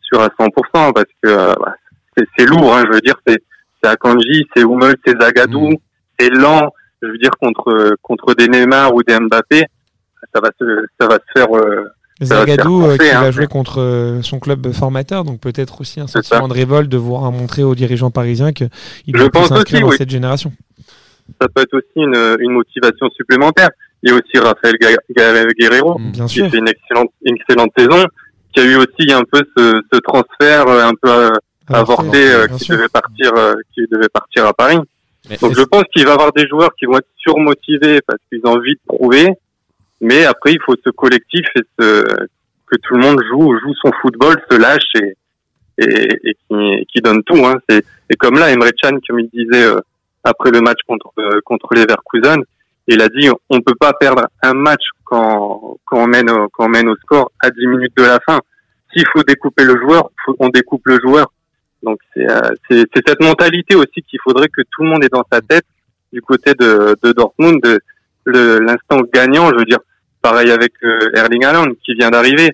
sûr 0.00 0.20
à 0.20 0.26
100% 0.28 0.92
parce 0.92 1.06
que 1.22 1.28
bah, 1.60 1.74
c'est 2.16 2.26
c'est 2.36 2.46
lourd 2.46 2.74
hein, 2.74 2.82
je 2.88 2.94
veux 2.94 3.00
dire 3.00 3.14
c'est 3.26 3.38
c'est 3.82 3.90
Akanji 3.90 4.44
c'est 4.56 4.64
Hummel 4.64 4.96
c'est 5.06 5.14
Zagadou 5.20 5.70
Mm. 5.70 5.76
c'est 6.18 6.30
lent 6.30 6.70
je 7.06 7.12
veux 7.12 7.18
dire 7.18 7.32
contre 7.40 7.96
contre 8.02 8.34
des 8.34 8.48
Neymar 8.48 8.94
ou 8.94 9.02
des 9.02 9.18
Mbappé 9.18 9.64
ça 10.34 10.40
va 10.40 10.50
se 10.58 10.64
ça 11.00 11.06
va 11.06 11.14
se 11.16 11.32
faire 11.40 11.54
euh, 11.56 11.84
va 12.20 12.26
se 12.26 12.34
Zagadou 12.34 12.80
faire 12.82 12.88
euh, 12.90 12.92
qui 12.92 12.98
forcer, 12.98 13.12
hein. 13.14 13.20
va 13.22 13.30
jouer 13.30 13.46
contre 13.46 13.80
euh, 13.80 14.22
son 14.22 14.38
club 14.40 14.72
formateur, 14.72 15.24
donc 15.24 15.40
peut-être 15.40 15.80
aussi 15.80 16.00
un 16.00 16.06
sentiment 16.06 16.42
ça. 16.42 16.48
de 16.48 16.52
révolte 16.52 16.88
de 16.88 16.96
voir 16.96 17.30
montrer 17.32 17.62
aux 17.64 17.74
dirigeants 17.74 18.10
parisiens 18.10 18.52
qu'il 18.52 18.68
Je 19.06 19.12
doit 19.12 19.22
plus 19.24 19.30
pense 19.30 19.48
s'inscrire 19.48 19.80
dans 19.82 19.88
oui. 19.88 19.96
cette 19.98 20.10
génération. 20.10 20.52
ça 21.40 21.48
peut 21.54 21.62
être 21.62 21.74
aussi 21.74 21.96
une, 21.96 22.36
une 22.40 22.52
motivation 22.52 23.08
supplémentaire. 23.10 23.68
Il 24.02 24.10
y 24.10 24.12
a 24.12 24.16
aussi 24.16 24.36
Ga- 25.16 25.44
Guerrero 25.58 25.98
Mm. 25.98 26.10
Bien 26.12 26.26
qui 26.26 26.34
sûr. 26.34 26.50
fait 26.50 26.58
une 26.58 26.68
excellente, 26.68 27.10
une 27.24 27.36
excellente 27.36 27.70
saison, 27.76 28.04
qui 28.54 28.60
a 28.60 28.64
eu 28.64 28.76
aussi 28.76 29.12
un 29.12 29.22
peu 29.30 29.42
ce, 29.56 29.80
ce 29.92 29.98
transfert 30.00 30.68
un 30.68 30.92
peu 31.00 31.08
euh, 31.10 31.30
avorté 31.68 32.18
euh, 32.30 32.46
qui 32.48 32.64
sûr. 32.64 32.76
devait 32.76 32.88
partir, 32.88 33.32
euh, 33.36 33.54
qui 33.74 33.80
devait 33.90 34.08
partir 34.12 34.46
à 34.46 34.52
Paris. 34.52 34.78
Mais 35.28 35.36
Donc 35.38 35.54
je 35.56 35.62
pense 35.62 35.84
qu'il 35.92 36.04
va 36.04 36.10
y 36.10 36.14
avoir 36.14 36.32
des 36.32 36.46
joueurs 36.46 36.74
qui 36.78 36.86
vont 36.86 36.98
être 36.98 37.08
surmotivés 37.16 38.00
parce 38.06 38.18
qu'ils 38.28 38.40
ont 38.44 38.52
envie 38.56 38.74
de 38.74 38.80
prouver, 38.86 39.28
mais 40.00 40.24
après 40.24 40.52
il 40.52 40.58
faut 40.64 40.74
ce 40.84 40.90
collectif 40.90 41.46
et 41.56 41.60
ce, 41.78 42.02
que 42.66 42.76
tout 42.82 42.94
le 42.94 43.00
monde 43.00 43.20
joue, 43.30 43.58
joue 43.60 43.74
son 43.82 43.90
football, 44.02 44.36
se 44.50 44.56
lâche 44.58 44.82
et, 44.96 45.14
et, 45.78 46.08
et 46.30 46.34
qui, 46.48 46.86
qui 46.92 47.00
donne 47.00 47.22
tout. 47.24 47.44
Hein. 47.44 47.54
C'est, 47.68 47.84
et 48.10 48.16
comme 48.16 48.34
là, 48.38 48.50
Emre 48.50 48.68
Can, 48.82 48.98
comme 49.08 49.20
il 49.20 49.28
disait 49.30 49.64
euh, 49.64 49.80
après 50.24 50.50
le 50.50 50.60
match 50.60 50.78
contre 50.86 51.10
euh, 51.18 51.40
contre 51.44 51.68
les 51.74 51.82
Leverkusen, 51.82 52.42
il 52.86 53.00
a 53.00 53.08
dit 53.08 53.28
on 53.48 53.60
peut 53.62 53.74
pas 53.78 53.92
perdre 53.94 54.26
un 54.42 54.52
match 54.54 54.82
quand 55.04 55.78
quand 55.86 55.98
on 56.02 56.06
mène 56.06 56.28
quand 56.52 56.66
on 56.66 56.68
mène 56.68 56.88
au 56.88 56.96
score 56.96 57.32
à 57.42 57.50
10 57.50 57.66
minutes 57.66 57.96
de 57.96 58.02
la 58.02 58.18
fin. 58.26 58.40
S'il 58.92 59.04
faut 59.12 59.22
découper 59.22 59.64
le 59.64 59.76
joueur, 59.80 60.10
faut- 60.24 60.36
on 60.38 60.48
découpe 60.50 60.86
le 60.86 60.98
joueur. 61.00 61.32
Donc 61.84 61.98
c'est 62.12 62.28
euh, 62.28 62.50
c'est 62.68 62.86
cette 63.06 63.22
mentalité 63.22 63.74
aussi 63.76 64.02
qu'il 64.08 64.18
faudrait 64.24 64.48
que 64.48 64.62
tout 64.70 64.82
le 64.82 64.88
monde 64.88 65.04
ait 65.04 65.08
dans 65.08 65.24
sa 65.30 65.40
tête 65.40 65.66
du 66.12 66.22
côté 66.22 66.54
de, 66.54 66.96
de 67.02 67.12
Dortmund, 67.12 67.60
de 67.62 68.58
l'instant 68.58 69.00
gagnant. 69.12 69.50
Je 69.50 69.56
veux 69.56 69.64
dire, 69.64 69.80
pareil 70.22 70.50
avec 70.50 70.72
euh, 70.82 71.10
Erling 71.14 71.44
Haaland 71.44 71.72
qui 71.84 71.94
vient 71.94 72.10
d'arriver. 72.10 72.52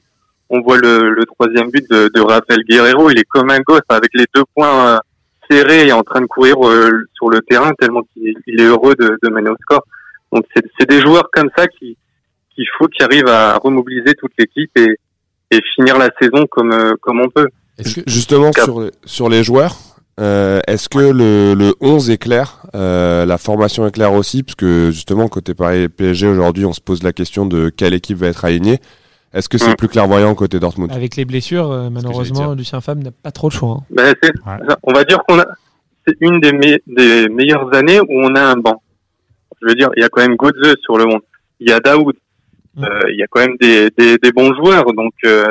On 0.49 0.61
voit 0.63 0.79
le, 0.79 1.15
le 1.15 1.25
troisième 1.27 1.71
but 1.71 1.89
de, 1.89 2.11
de 2.13 2.21
Rafael 2.21 2.65
Guerrero. 2.69 3.11
Il 3.11 3.19
est 3.19 3.29
comme 3.29 3.51
un 3.51 3.61
gosse 3.61 3.89
avec 3.89 4.11
les 4.15 4.25
deux 4.35 4.43
points 4.55 4.97
euh, 4.97 4.99
serrés 5.49 5.87
et 5.87 5.93
en 5.93 6.03
train 6.03 6.21
de 6.21 6.27
courir 6.27 6.57
sur 7.15 7.31
le 7.31 7.41
terrain 7.49 7.73
tellement 7.79 8.03
qu'il 8.13 8.35
il 8.47 8.61
est 8.61 8.65
heureux 8.65 8.95
de, 8.99 9.17
de 9.23 9.31
mener 9.31 9.51
au 9.51 9.57
score. 9.61 9.85
Donc 10.33 10.45
c'est 10.55 10.89
des 10.89 11.01
joueurs 11.01 11.29
comme 11.33 11.51
ça 11.57 11.67
qui 11.69 11.97
qu'il 12.55 12.67
faut 12.77 12.89
qui 12.89 13.03
arrivent 13.03 13.29
à 13.29 13.57
remobiliser 13.59 14.15
toute 14.15 14.33
l'équipe 14.39 14.71
et, 14.77 14.97
et 15.53 15.61
finir 15.75 15.99
la 15.99 16.11
saison 16.21 16.47
comme 16.47 16.95
comme 17.01 17.21
on 17.21 17.29
peut. 17.29 17.49
Est-ce 17.81 17.95
que- 17.97 18.11
Justement, 18.11 18.51
sur, 18.53 18.81
les- 18.81 18.91
sur 19.05 19.29
les 19.29 19.43
joueurs, 19.45 19.77
euh, 20.21 20.61
est-ce 20.67 20.89
que 20.89 20.99
le, 20.99 21.55
le 21.55 21.75
11 21.81 22.11
est 22.11 22.19
clair 22.19 22.63
euh, 22.75 23.25
La 23.27 23.39
formation 23.39 23.87
est 23.87 23.91
claire 23.93 24.13
aussi? 24.13 24.43
Parce 24.43 24.55
que 24.55 24.91
justement, 24.91 25.29
côté 25.29 25.55
Paris 25.55 25.89
PSG, 25.89 26.27
aujourd'hui, 26.27 26.65
on 26.67 26.73
se 26.73 26.81
pose 26.81 27.03
la 27.03 27.13
question 27.13 27.47
de 27.47 27.71
quelle 27.71 27.95
équipe 27.95 28.19
va 28.19 28.29
être 28.29 28.45
alignée. 28.45 28.79
Est-ce 29.33 29.49
que 29.49 29.59
c'est 29.59 29.71
Mm. 29.71 29.77
plus 29.77 29.89
clairvoyant 29.89 30.35
côté 30.35 30.59
Dortmund? 30.59 30.91
Avec 30.93 31.17
les 31.17 31.25
blessures, 31.25 31.71
euh, 31.71 31.89
malheureusement. 31.91 32.53
Lucien 32.55 32.81
Favre 32.81 33.03
n'a 33.03 33.13
pas 33.13 33.31
trop 33.31 33.49
le 33.49 33.53
choix. 33.55 33.79
hein. 33.81 33.85
Ben, 33.91 34.15
Ouais. 34.25 34.75
on 34.83 34.93
va 34.93 35.05
dire 35.05 35.21
qu'on 35.29 35.39
a, 35.39 35.47
c'est 36.07 36.17
une 36.21 36.41
des, 36.41 36.53
me- 36.53 36.81
des 36.89 37.29
meilleures 37.29 37.73
années 37.75 38.01
où 38.01 38.07
on 38.11 38.35
a 38.35 38.43
un 38.43 38.57
banc. 38.57 38.83
Je 39.63 39.69
veux 39.69 39.75
dire, 39.77 39.91
il 39.97 40.01
y 40.03 40.05
a 40.05 40.09
quand 40.09 40.23
même 40.23 40.37
Godze 40.37 40.75
sur 40.83 40.97
le 40.99 41.05
monde. 41.05 41.21
Il 41.61 41.69
y 41.69 41.73
a 41.73 41.79
Daoud. 41.79 42.15
Mm. 42.75 42.85
Euh, 42.85 42.89
il 43.13 43.19
y 43.19 43.23
a 43.23 43.27
quand 43.31 43.41
même 43.41 43.57
des, 43.61 43.91
des, 43.97 44.17
des 44.19 44.33
bons 44.33 44.53
joueurs. 44.55 44.85
Donc, 44.97 45.13
euh, 45.25 45.45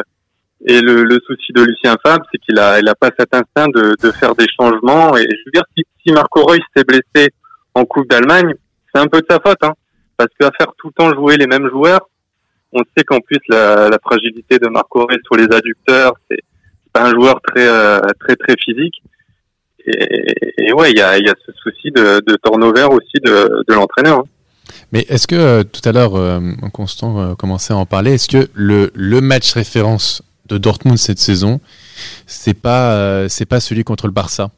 Et 0.65 0.81
le, 0.81 1.03
le 1.03 1.19
souci 1.25 1.53
de 1.53 1.63
Lucien 1.63 1.95
Fabre, 2.03 2.25
c'est 2.31 2.37
qu'il 2.39 2.59
a, 2.59 2.79
il 2.79 2.87
a 2.87 2.95
pas 2.95 3.09
cet 3.17 3.33
instinct 3.33 3.67
de, 3.69 3.95
de 4.01 4.11
faire 4.11 4.35
des 4.35 4.47
changements. 4.59 5.15
Et 5.17 5.21
je 5.21 5.43
veux 5.45 5.51
dire, 5.53 5.63
si, 5.77 5.83
si 6.03 6.11
Marco 6.11 6.43
Reus 6.43 6.59
s'est 6.75 6.83
blessé 6.83 7.29
en 7.73 7.85
Coupe 7.85 8.09
d'Allemagne, 8.09 8.53
c'est 8.93 9.01
un 9.01 9.07
peu 9.07 9.21
de 9.21 9.25
sa 9.29 9.39
faute, 9.39 9.57
hein, 9.61 9.73
parce 10.17 10.29
qu'à 10.39 10.51
faire 10.57 10.71
tout 10.77 10.87
le 10.87 10.93
temps 10.93 11.13
jouer 11.13 11.37
les 11.37 11.47
mêmes 11.47 11.69
joueurs, 11.69 12.09
on 12.73 12.81
sait 12.95 13.03
qu'en 13.03 13.19
plus 13.19 13.39
la, 13.47 13.89
la, 13.89 13.97
fragilité 14.03 14.59
de 14.59 14.67
Marco 14.67 15.05
Reus 15.05 15.21
sur 15.23 15.35
les 15.37 15.55
adducteurs, 15.55 16.13
c'est 16.29 16.41
pas 16.91 17.07
un 17.07 17.11
joueur 17.11 17.39
très 17.41 17.67
euh, 17.67 17.99
très 18.19 18.35
très 18.35 18.55
physique. 18.63 19.01
Et, 19.85 20.65
et 20.65 20.73
ouais, 20.73 20.91
il 20.91 20.97
y 20.97 21.01
a, 21.01 21.17
y 21.17 21.29
a 21.29 21.33
ce 21.45 21.51
souci 21.63 21.89
de, 21.91 22.21
de 22.25 22.37
turnover 22.43 22.83
aussi 22.91 23.19
de, 23.23 23.63
de 23.67 23.73
l'entraîneur. 23.73 24.19
Hein. 24.19 24.23
Mais 24.91 25.05
est-ce 25.09 25.27
que 25.27 25.35
euh, 25.35 25.63
tout 25.63 25.87
à 25.87 25.91
l'heure, 25.91 26.15
euh, 26.15 26.39
Constant 26.73 27.19
euh, 27.19 27.35
commençait 27.35 27.73
à 27.73 27.77
en 27.77 27.85
parler, 27.85 28.13
est-ce 28.13 28.27
que 28.27 28.49
le, 28.53 28.91
le 28.93 29.21
match 29.21 29.53
référence 29.53 30.21
de 30.49 30.57
Dortmund 30.57 30.97
cette 30.97 31.19
saison, 31.19 31.59
c'est 32.25 32.53
pas 32.53 33.27
c'est 33.29 33.45
pas 33.45 33.59
celui 33.59 33.83
contre 33.83 34.07
le 34.07 34.13
Barça 34.13 34.51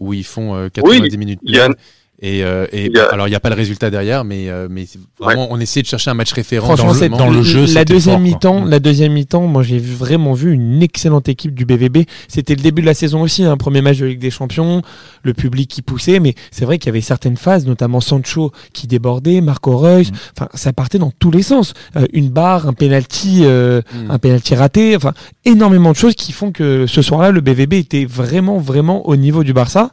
où 0.00 0.12
ils 0.12 0.24
font 0.24 0.68
90 0.72 1.00
oui, 1.00 1.16
minutes 1.18 1.40
et, 2.22 2.44
euh, 2.44 2.66
et 2.72 2.86
Il 2.86 2.92
y 2.96 2.98
a- 3.00 3.06
alors 3.06 3.26
il 3.26 3.30
n'y 3.30 3.36
a 3.36 3.40
pas 3.40 3.50
le 3.50 3.56
résultat 3.56 3.90
derrière, 3.90 4.24
mais 4.24 4.48
euh, 4.48 4.68
mais 4.70 4.86
vraiment 5.20 5.48
on 5.50 5.58
essaie 5.60 5.82
de 5.82 5.86
chercher 5.86 6.10
un 6.10 6.14
match 6.14 6.32
référent 6.32 6.74
dans, 6.76 6.92
le, 6.92 7.08
dans 7.08 7.28
le 7.30 7.42
jeu, 7.42 7.66
La 7.74 7.84
deuxième 7.84 8.22
mi-temps, 8.22 8.60
Mm. 8.62 8.70
la 8.70 8.78
deuxième 8.80 9.12
mi-temps, 9.12 9.42
moi 9.48 9.62
j'ai 9.62 9.78
vraiment 9.78 10.32
vu 10.32 10.52
une 10.52 10.82
excellente 10.82 11.28
équipe 11.28 11.54
du 11.54 11.64
BVB. 11.66 12.06
C'était 12.28 12.54
le 12.54 12.62
début 12.62 12.80
de 12.80 12.86
la 12.86 12.94
saison 12.94 13.22
aussi, 13.22 13.44
un 13.44 13.56
premier 13.56 13.82
match 13.82 13.98
de 13.98 14.06
Ligue 14.06 14.20
des 14.20 14.30
Champions, 14.30 14.82
le 15.22 15.34
public 15.34 15.68
qui 15.68 15.82
poussait, 15.82 16.20
mais 16.20 16.34
c'est 16.52 16.64
vrai 16.64 16.78
qu'il 16.78 16.86
y 16.86 16.90
avait 16.90 17.00
certaines 17.00 17.36
phases, 17.36 17.66
notamment 17.66 18.00
Sancho 18.00 18.52
qui 18.72 18.86
débordait, 18.86 19.40
Marco 19.40 19.76
Reus, 19.76 20.10
Mm. 20.10 20.14
enfin 20.38 20.48
ça 20.54 20.72
partait 20.72 20.98
dans 20.98 21.10
tous 21.18 21.30
les 21.32 21.42
sens. 21.42 21.74
Euh, 21.96 22.06
une 22.12 22.30
barre, 22.30 22.68
un 22.68 22.72
penalty, 22.72 23.40
euh, 23.42 23.80
Mm. 23.94 24.10
un 24.10 24.18
penalty 24.18 24.54
raté, 24.54 24.96
enfin 24.96 25.12
énormément 25.44 25.90
de 25.90 25.96
choses 25.96 26.14
qui 26.14 26.32
font 26.32 26.52
que 26.52 26.86
ce 26.86 27.02
soir-là 27.02 27.30
le 27.32 27.40
BVB 27.40 27.74
était 27.78 28.04
vraiment 28.04 28.58
vraiment 28.58 29.08
au 29.08 29.16
niveau 29.16 29.42
du 29.44 29.52
Barça. 29.52 29.90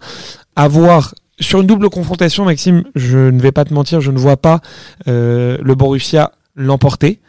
À 0.55 0.67
voir 0.67 1.15
sur 1.39 1.61
une 1.61 1.67
double 1.67 1.89
confrontation, 1.89 2.45
Maxime, 2.45 2.83
je 2.95 3.17
ne 3.17 3.41
vais 3.41 3.51
pas 3.51 3.65
te 3.65 3.73
mentir, 3.73 4.01
je 4.01 4.11
ne 4.11 4.17
vois 4.17 4.37
pas 4.37 4.61
euh, 5.07 5.57
le 5.61 5.75
Borussia 5.75 6.31
l'emporter. 6.55 7.19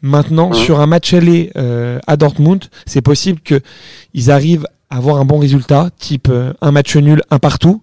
Maintenant, 0.00 0.52
sur 0.52 0.80
un 0.80 0.86
match 0.86 1.12
aller 1.12 1.52
euh, 1.56 1.98
à 2.06 2.16
Dortmund, 2.16 2.64
c'est 2.86 3.02
possible 3.02 3.40
que 3.40 3.60
ils 4.14 4.30
arrivent 4.30 4.66
à 4.88 4.96
avoir 4.96 5.18
un 5.18 5.24
bon 5.24 5.38
résultat, 5.38 5.90
type 5.98 6.28
euh, 6.30 6.54
un 6.62 6.72
match 6.72 6.96
nul, 6.96 7.22
un 7.30 7.38
partout, 7.38 7.82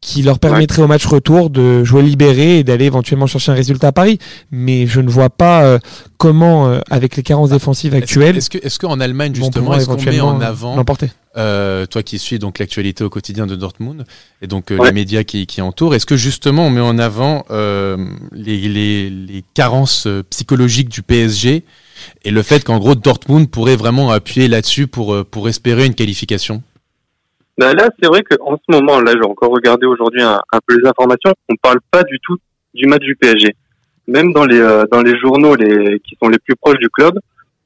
qui 0.00 0.22
leur 0.22 0.38
permettrait 0.38 0.82
au 0.82 0.86
match 0.86 1.04
retour 1.06 1.50
de 1.50 1.82
jouer 1.82 2.02
libéré 2.02 2.58
et 2.58 2.64
d'aller 2.64 2.84
éventuellement 2.84 3.26
chercher 3.26 3.50
un 3.52 3.56
résultat 3.56 3.88
à 3.88 3.92
Paris. 3.92 4.18
Mais 4.52 4.86
je 4.86 5.00
ne 5.00 5.08
vois 5.08 5.30
pas 5.30 5.64
euh, 5.64 5.78
comment, 6.18 6.68
euh, 6.68 6.80
avec 6.90 7.16
les 7.16 7.22
carences 7.22 7.50
défensives 7.50 7.94
actuelles, 7.94 8.36
Est-ce 8.36 8.50
que 8.50 8.58
est-ce 8.64 8.78
qu'en 8.78 9.00
Allemagne 9.00 9.34
justement 9.34 9.74
est-ce 9.74 9.86
qu'on 9.86 9.96
met 10.02 10.20
en 10.20 10.40
avant 10.40 10.76
l'emporter. 10.76 11.10
euh, 11.38 11.86
toi 11.86 12.02
qui 12.02 12.18
suis 12.18 12.38
donc 12.38 12.58
l'actualité 12.58 13.02
au 13.04 13.10
quotidien 13.10 13.46
de 13.46 13.56
Dortmund 13.56 14.04
et 14.42 14.46
donc 14.46 14.70
euh, 14.70 14.76
Ouais. 14.78 14.88
les 14.88 14.92
médias 14.92 15.24
qui, 15.24 15.46
qui 15.46 15.60
entourent, 15.62 15.94
est-ce 15.94 16.06
que 16.06 16.16
justement 16.16 16.66
on 16.66 16.70
met 16.70 16.80
en 16.80 16.98
avant 16.98 17.44
euh, 17.50 17.96
les, 18.32 18.68
les, 18.68 19.10
les 19.10 19.44
carences 19.54 20.06
psychologiques 20.30 20.88
du 20.90 21.02
PSG 21.02 21.64
et 22.24 22.30
le 22.30 22.42
fait 22.42 22.62
qu'en 22.62 22.78
gros 22.78 22.94
Dortmund 22.94 23.48
pourrait 23.50 23.76
vraiment 23.76 24.10
appuyer 24.10 24.46
là-dessus 24.46 24.86
pour, 24.86 25.24
pour 25.24 25.48
espérer 25.48 25.86
une 25.86 25.94
qualification? 25.94 26.62
Ben 27.58 27.72
là, 27.74 27.88
c'est 28.00 28.08
vrai 28.08 28.22
qu'en 28.22 28.56
ce 28.56 28.76
moment, 28.76 29.00
là, 29.00 29.12
j'ai 29.12 29.28
encore 29.28 29.50
regardé 29.50 29.86
aujourd'hui 29.86 30.22
un, 30.22 30.40
un 30.52 30.58
peu 30.66 30.78
les 30.78 30.86
informations. 30.86 31.32
On 31.48 31.56
parle 31.56 31.80
pas 31.90 32.02
du 32.02 32.18
tout 32.20 32.36
du 32.74 32.86
match 32.86 33.02
du 33.02 33.16
PSG. 33.16 33.56
Même 34.06 34.32
dans 34.32 34.44
les 34.44 34.60
euh, 34.60 34.84
dans 34.92 35.02
les 35.02 35.18
journaux 35.18 35.56
les 35.56 35.98
qui 36.00 36.16
sont 36.22 36.28
les 36.28 36.38
plus 36.38 36.54
proches 36.54 36.78
du 36.78 36.88
club, 36.90 37.18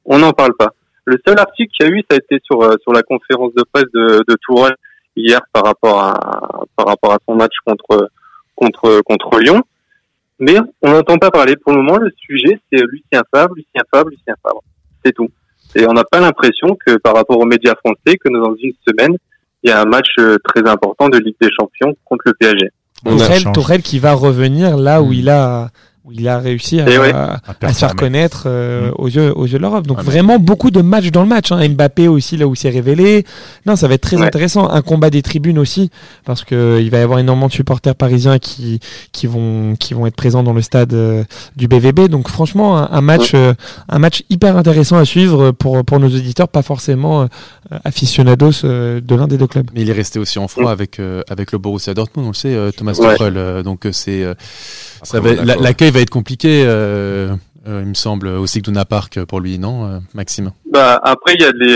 on 0.05 0.19
n'en 0.19 0.33
parle 0.33 0.55
pas. 0.59 0.71
Le 1.05 1.19
seul 1.27 1.39
article 1.39 1.71
qu'il 1.73 1.87
y 1.87 1.91
a 1.91 1.93
eu, 1.93 2.03
ça 2.09 2.17
a 2.17 2.19
été 2.19 2.39
sur 2.45 2.63
euh, 2.63 2.77
sur 2.83 2.93
la 2.93 3.03
conférence 3.03 3.53
de 3.55 3.65
presse 3.71 3.91
de, 3.93 4.25
de 4.27 4.37
Tourelle 4.47 4.77
hier 5.17 5.41
par 5.53 5.65
rapport 5.65 5.99
à 5.99 6.65
par 6.77 6.87
rapport 6.87 7.13
à 7.13 7.19
son 7.29 7.35
match 7.35 7.55
contre 7.67 8.09
contre 8.55 9.03
contre 9.03 9.41
Lyon. 9.41 9.63
Mais 10.39 10.57
on 10.81 10.93
n'entend 10.93 11.19
pas 11.19 11.31
parler. 11.31 11.57
Pour 11.57 11.73
le 11.73 11.83
moment, 11.83 11.99
le 11.99 12.13
sujet 12.17 12.59
c'est 12.73 12.81
Lucien 12.81 13.23
Favre, 13.35 13.55
Lucien 13.55 13.83
Favre, 13.93 14.09
Lucien 14.09 14.35
Favre. 14.43 14.63
C'est 15.05 15.13
tout. 15.13 15.29
Et 15.75 15.87
on 15.87 15.93
n'a 15.93 16.05
pas 16.05 16.21
l'impression 16.21 16.77
que 16.87 16.97
par 16.97 17.15
rapport 17.15 17.39
aux 17.39 17.45
médias 17.45 17.75
français, 17.75 18.17
que 18.17 18.29
dans 18.33 18.55
une 18.55 18.73
semaine, 18.89 19.17
il 19.63 19.71
y 19.71 19.73
a 19.73 19.81
un 19.81 19.85
match 19.85 20.09
euh, 20.19 20.37
très 20.45 20.69
important 20.69 21.09
de 21.09 21.19
Ligue 21.19 21.37
des 21.41 21.51
Champions 21.59 21.95
contre 22.05 22.23
le 22.27 22.35
PSG. 22.35 22.71
Tourelle, 23.53 23.83
qui 23.83 23.99
va 23.99 24.13
revenir 24.13 24.77
là 24.77 25.01
où 25.03 25.09
Mm. 25.11 25.15
il 25.15 25.29
a 25.31 25.71
il 26.13 26.29
a 26.29 26.39
réussi 26.39 26.81
à, 26.81 26.89
Et 26.89 26.99
ouais. 26.99 27.13
à- 27.13 27.41
À 27.47 27.67
à 27.67 27.73
se 27.73 27.79
faire 27.79 27.95
connaître 27.97 28.45
euh, 28.47 28.91
Mm. 28.91 28.95
aux 28.99 29.07
yeux 29.09 29.33
aux 29.37 29.47
yeux 29.47 29.59
de 29.59 29.63
l'Europe. 29.63 29.87
Donc 29.87 29.99
Ah, 30.01 30.03
mais- 30.05 30.11
vraiment 30.13 30.39
beaucoup 30.39 30.71
de 30.71 30.81
matchs 30.83 31.11
dans 31.11 31.23
le 31.23 31.29
match. 31.29 31.53
Hein. 31.53 31.69
Mbappé 31.69 32.09
aussi 32.09 32.37
là 32.37 32.47
où 32.47 32.55
il 32.55 32.57
s'est 32.57 32.71
révélé. 32.71 33.25
Non, 33.67 33.77
ça 33.77 33.89
va 33.89 33.95
être 33.95 34.03
très 34.03 34.17
Ouais. 34.17 34.27
intéressant. 34.27 34.69
Un 34.69 34.83
combat 34.83 35.11
des 35.11 35.23
tribunes 35.23 35.59
aussi 35.59 35.91
parce 36.25 36.45
que 36.45 36.55
euh, 36.55 36.81
il 36.81 36.91
va 36.91 36.99
y 36.99 37.03
avoir 37.03 37.19
énormément 37.19 37.49
de 37.49 37.53
supporters 37.53 37.95
parisiens 37.95 38.39
qui 38.39 38.81
qui 39.13 39.27
vont 39.27 39.75
qui 39.79 39.95
vont 39.95 40.07
être 40.07 40.17
présents 40.17 40.43
dans 40.43 40.53
le 40.53 40.63
stade 40.63 40.93
euh, 40.95 41.25
du 41.57 41.69
BVB. 41.69 42.09
Donc 42.09 42.29
franchement 42.29 42.77
un, 42.79 42.89
un 42.91 43.01
match 43.01 43.33
euh, 43.35 43.55
un 43.89 43.99
match 43.99 44.23
hyper 44.31 44.57
intéressant 44.57 44.97
à 44.99 45.05
suivre 45.05 45.51
pour 45.53 45.85
pour 45.85 46.01
nos 46.01 46.09
auditeurs, 46.09 46.49
pas 46.49 46.63
forcément 46.63 47.23
euh, 47.23 47.27
aficionados 47.85 48.65
euh, 48.65 49.01
de 49.01 49.15
l'un 49.15 49.27
des 49.27 49.39
deux 49.39 49.47
clubs. 49.47 49.69
Mais 49.75 49.83
il 49.83 49.91
est 49.91 49.95
resté 49.95 50.19
aussi 50.19 50.39
en 50.39 50.49
froid 50.49 50.71
avec, 50.71 50.99
euh, 50.99 51.23
avec 51.29 51.53
le 51.53 51.59
Borussia 51.59 51.95
Dortmund, 51.95 52.27
on 52.27 52.31
le 52.31 52.35
sait, 52.35 52.55
euh, 52.55 52.71
Thomas 52.73 52.93
Ouais. 52.99 53.13
Tuchel. 53.17 53.37
euh, 53.37 53.63
donc 53.63 53.87
c'est 53.93 54.23
euh, 54.23 54.35
ça 55.03 55.21
va- 55.21 55.33
l'accueil 55.57 55.91
va 55.91 56.00
être 56.03 56.11
compliqué, 56.11 56.65
euh, 56.67 57.35
euh, 57.67 57.81
il 57.83 57.89
me 57.89 57.95
semble, 57.95 58.29
au 58.29 58.47
Sigtuna 58.47 58.85
Park 58.85 59.25
pour 59.25 59.41
lui, 59.41 59.59
non, 59.59 59.87
euh, 59.87 59.99
Maxime? 60.15 60.53
Bah 60.71 61.01
après 61.03 61.35
il 61.35 61.43
y 61.43 61.45
a 61.45 61.53
des 61.53 61.75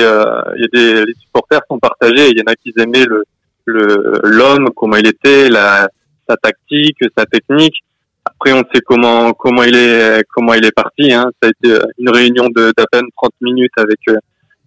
y 0.61 0.65
a 0.65 0.69
des 0.73 1.05
les 1.07 1.15
supporters 1.21 1.61
sont 1.71 1.79
partagés. 1.79 2.31
Il 2.31 2.39
y 2.39 2.43
en 2.43 2.53
a 2.53 2.55
qui 2.55 2.73
aimaient 2.79 3.07
le 3.07 3.25
l'homme 3.67 4.69
comment 4.77 4.97
il 4.97 5.07
était, 5.07 5.49
la 5.49 5.89
sa 6.29 6.37
tactique, 6.37 6.99
sa 7.17 7.25
technique. 7.27 7.77
Après 8.25 8.53
on 8.53 8.63
sait 8.73 8.81
comment 8.81 9.33
comment 9.33 9.63
il 9.63 9.75
est 9.75 10.25
comment 10.35 10.55
il 10.55 10.65
est 10.65 10.75
parti. 10.75 11.13
Hein. 11.13 11.31
Ça 11.43 11.49
a 11.49 11.51
été 11.51 11.79
une 11.99 12.11
réunion 12.11 12.49
d'à 12.55 12.87
peine 12.91 13.07
30 13.17 13.33
minutes 13.41 13.73
avec 13.77 14.01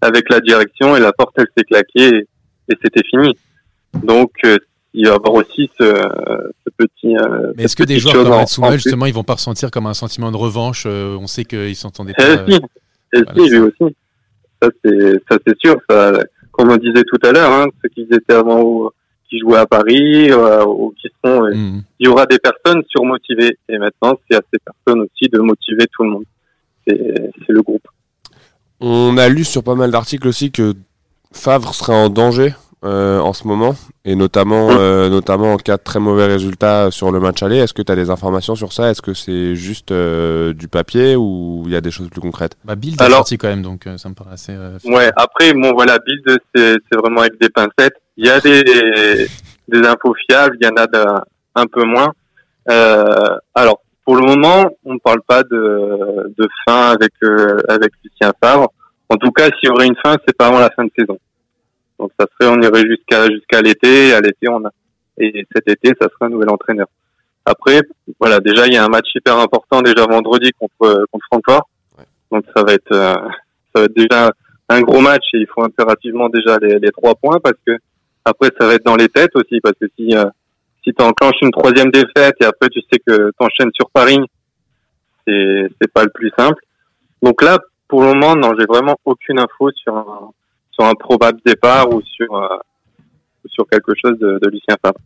avec 0.01 0.29
la 0.29 0.39
direction 0.39 0.95
et 0.95 0.99
la 0.99 1.11
porte 1.11 1.35
elle 1.37 1.47
s'est 1.57 1.63
claquée 1.63 2.15
et, 2.15 2.27
et 2.69 2.77
c'était 2.83 3.03
fini. 3.07 3.37
Donc 4.03 4.31
il 4.93 5.05
va 5.05 5.13
y 5.13 5.15
avoir 5.15 5.33
aussi 5.33 5.69
ce, 5.79 5.85
ce 5.85 6.69
petit. 6.77 7.15
euh, 7.17 7.53
Mais 7.55 7.63
est-ce 7.63 7.75
que 7.75 7.83
des 7.83 7.99
joueurs 7.99 8.15
comme 8.15 8.69
plus. 8.69 8.79
justement, 8.79 9.05
ils 9.05 9.13
vont 9.13 9.23
pas 9.23 9.33
ressentir 9.33 9.69
comme 9.71 9.85
un 9.85 9.93
sentiment 9.93 10.31
de 10.31 10.37
revanche 10.37 10.85
euh, 10.87 11.17
On 11.19 11.27
sait 11.27 11.45
qu'ils 11.45 11.75
s'entendaient 11.75 12.13
pas. 12.13 12.23
Eh 12.23 12.31
euh, 12.31 12.45
si, 12.47 12.59
eh 13.13 13.21
voilà, 13.21 13.33
si, 13.35 13.49
ça. 13.49 13.55
lui 13.55 13.59
aussi. 13.59 13.95
Ça 14.61 14.69
c'est, 14.83 15.13
ça 15.29 15.37
c'est 15.45 15.59
sûr. 15.59 15.75
Ça, 15.89 16.19
comme 16.51 16.71
on 16.71 16.77
disait 16.77 17.03
tout 17.03 17.19
à 17.27 17.31
l'heure, 17.31 17.51
hein, 17.51 17.67
ceux 17.81 17.89
qui 17.89 18.01
étaient 18.11 18.33
avant, 18.33 18.59
au- 18.61 18.91
qui 19.29 19.39
jouaient 19.39 19.57
à 19.59 19.65
Paris, 19.67 20.31
euh, 20.31 20.65
ou 20.65 20.93
qui 20.99 21.09
sont, 21.23 21.43
euh, 21.43 21.53
hmm. 21.53 21.83
il 21.99 22.07
y 22.07 22.09
aura 22.09 22.25
des 22.25 22.39
personnes 22.39 22.81
surmotivées. 22.89 23.57
Et 23.69 23.77
maintenant, 23.77 24.17
c'est 24.29 24.37
à 24.37 24.41
ces 24.51 24.59
personnes 24.59 25.01
aussi 25.01 25.29
de 25.31 25.39
motiver 25.39 25.85
tout 25.91 26.03
le 26.03 26.09
monde. 26.09 26.23
C'est, 26.87 27.13
c'est 27.45 27.53
le 27.53 27.61
groupe. 27.61 27.85
On 28.79 29.17
a 29.17 29.27
lu 29.27 29.43
sur 29.43 29.63
pas 29.63 29.75
mal 29.75 29.91
d'articles 29.91 30.27
aussi 30.27 30.51
que 30.51 30.73
Favre 31.31 31.73
serait 31.75 31.93
en 31.93 32.09
danger 32.09 32.53
euh, 32.87 33.19
en 33.19 33.33
ce 33.33 33.47
moment, 33.47 33.75
et 34.05 34.15
notamment, 34.15 34.69
Mm. 34.69 34.77
euh, 34.79 35.09
notamment 35.09 35.53
en 35.53 35.57
cas 35.57 35.77
de 35.77 35.83
très 35.83 35.99
mauvais 35.99 36.25
résultat 36.25 36.89
sur 36.91 37.11
le 37.11 37.19
match 37.19 37.43
aller. 37.43 37.57
Est-ce 37.57 37.73
que 37.73 37.81
tu 37.81 37.91
as 37.91 37.95
des 37.95 38.09
informations 38.09 38.55
sur 38.55 38.71
ça? 38.73 38.89
Est-ce 38.89 39.01
que 39.01 39.13
c'est 39.13 39.53
juste 39.55 39.91
euh, 39.91 40.53
du 40.53 40.67
papier 40.67 41.15
ou 41.15 41.63
il 41.65 41.73
y 41.73 41.75
a 41.75 41.81
des 41.81 41.91
choses 41.91 42.09
plus 42.09 42.21
concrètes? 42.21 42.55
Bah, 42.65 42.73
est 42.81 43.01
Alors- 43.01 43.17
sorti 43.17 43.37
quand 43.37 43.49
même, 43.49 43.61
donc 43.61 43.85
euh, 43.87 43.97
ça 43.97 44.07
me 44.09 44.13
paraît 44.15 44.33
assez. 44.33 44.53
euh, 44.53 44.77
Ouais. 44.85 45.11
Après, 45.15 45.53
bon, 45.53 45.73
voilà, 45.73 45.99
Build, 45.99 46.39
c'est, 46.55 46.75
c'est 46.91 46.97
vraiment 46.97 47.21
avec 47.21 47.39
des 47.39 47.49
pincettes. 47.49 47.95
Il 48.15 48.25
y 48.25 48.29
a 48.29 48.39
des, 48.39 48.63
des 49.67 49.87
infos 49.87 50.15
fiables, 50.29 50.57
il 50.61 50.65
y 50.65 50.69
en 50.69 50.75
a 50.81 50.87
d'un- 50.87 51.21
un 51.55 51.65
peu 51.65 51.83
moins. 51.83 52.11
Euh, 52.69 53.35
alors, 53.55 53.81
pour 54.05 54.15
le 54.15 54.25
moment, 54.25 54.69
on 54.85 54.93
ne 54.93 54.99
parle 54.99 55.21
pas 55.27 55.43
de, 55.43 56.33
de 56.37 56.47
fin 56.65 56.91
avec 56.91 57.11
euh, 57.23 57.57
avec 57.67 57.91
Lucien 58.03 58.31
Favre. 58.41 58.71
En 59.09 59.15
tout 59.17 59.31
cas, 59.31 59.45
s'il 59.59 59.69
y 59.69 59.71
aurait 59.71 59.87
une 59.87 59.95
fin, 60.03 60.15
c'est 60.25 60.35
pas 60.37 60.47
avant 60.47 60.59
la 60.59 60.69
fin 60.69 60.83
de 60.85 60.91
saison. 60.97 61.17
Donc, 61.99 62.11
ça 62.19 62.25
serait, 62.33 62.51
on 62.51 62.61
irait 62.61 62.85
jusqu'à 62.87 63.27
jusqu'à 63.27 63.61
l'été. 63.61 64.13
À 64.13 64.21
l'été, 64.21 64.47
on 64.49 64.63
a 64.65 64.69
et 65.17 65.45
cet 65.53 65.67
été, 65.67 65.93
ça 65.99 66.07
serait 66.09 66.25
un 66.25 66.29
nouvel 66.29 66.49
entraîneur. 66.49 66.87
Après, 67.45 67.81
voilà, 68.19 68.39
déjà, 68.39 68.67
il 68.67 68.73
y 68.73 68.77
a 68.77 68.85
un 68.85 68.89
match 68.89 69.07
hyper 69.15 69.37
important 69.37 69.81
déjà 69.81 70.05
vendredi 70.05 70.51
contre 70.59 71.05
contre 71.11 71.25
Francfort. 71.31 71.69
Donc, 72.31 72.45
ça 72.55 72.63
va 72.63 72.73
être 72.73 72.91
euh, 72.91 73.15
ça 73.73 73.81
va 73.81 73.83
être 73.85 73.95
déjà 73.95 74.31
un 74.69 74.81
gros 74.81 75.01
match 75.01 75.23
et 75.33 75.39
il 75.39 75.47
faut 75.47 75.63
impérativement 75.63 76.29
déjà 76.29 76.57
les, 76.59 76.79
les 76.79 76.91
trois 76.91 77.15
points 77.15 77.39
parce 77.41 77.55
que 77.65 77.77
après 78.25 78.49
ça 78.59 78.67
va 78.67 78.73
être 78.73 78.85
dans 78.85 78.97
les 78.97 79.07
têtes 79.07 79.33
aussi 79.35 79.61
parce 79.61 79.75
que 79.79 79.85
si 79.97 80.13
euh, 80.13 80.25
si 80.83 80.93
tu 80.93 81.03
enclenches 81.03 81.41
une 81.41 81.51
troisième 81.51 81.89
défaite 81.89 82.35
et 82.41 82.45
après 82.45 82.67
tu 82.69 82.81
sais 82.91 82.99
que 83.05 83.31
t'enchaînes 83.39 83.71
sur 83.73 83.89
Paris, 83.91 84.19
c'est 85.25 85.69
c'est 85.81 85.91
pas 85.91 86.03
le 86.03 86.09
plus 86.13 86.31
simple. 86.37 86.61
Donc 87.21 87.41
là, 87.41 87.57
pour 87.87 88.01
le 88.01 88.07
moment, 88.07 88.35
non, 88.35 88.51
j'ai 88.59 88.65
vraiment 88.65 88.97
aucune 89.05 89.39
info 89.39 89.71
sur 89.71 89.95
un, 89.95 90.31
sur 90.77 90.87
un 90.87 90.93
probable 90.95 91.39
départ 91.45 91.89
ou 91.93 92.01
sur 92.01 92.35
euh, 92.35 92.47
sur 93.49 93.65
quelque 93.69 93.93
chose 94.03 94.17
de, 94.19 94.39
de 94.41 94.49
Lucien 94.49 94.75
Favre. 94.83 94.97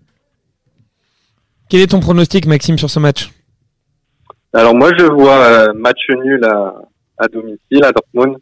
Quel 1.69 1.81
est 1.81 1.87
ton 1.87 1.99
pronostic, 1.99 2.45
Maxime, 2.47 2.77
sur 2.77 2.89
ce 2.89 2.99
match? 2.99 3.31
Alors 4.53 4.75
moi, 4.75 4.91
je 4.97 5.05
vois 5.05 5.37
euh, 5.37 5.73
match 5.73 5.99
nul 6.09 6.43
à, 6.43 6.73
à 7.17 7.27
domicile 7.27 7.83
à 7.83 7.91
Dortmund 7.93 8.37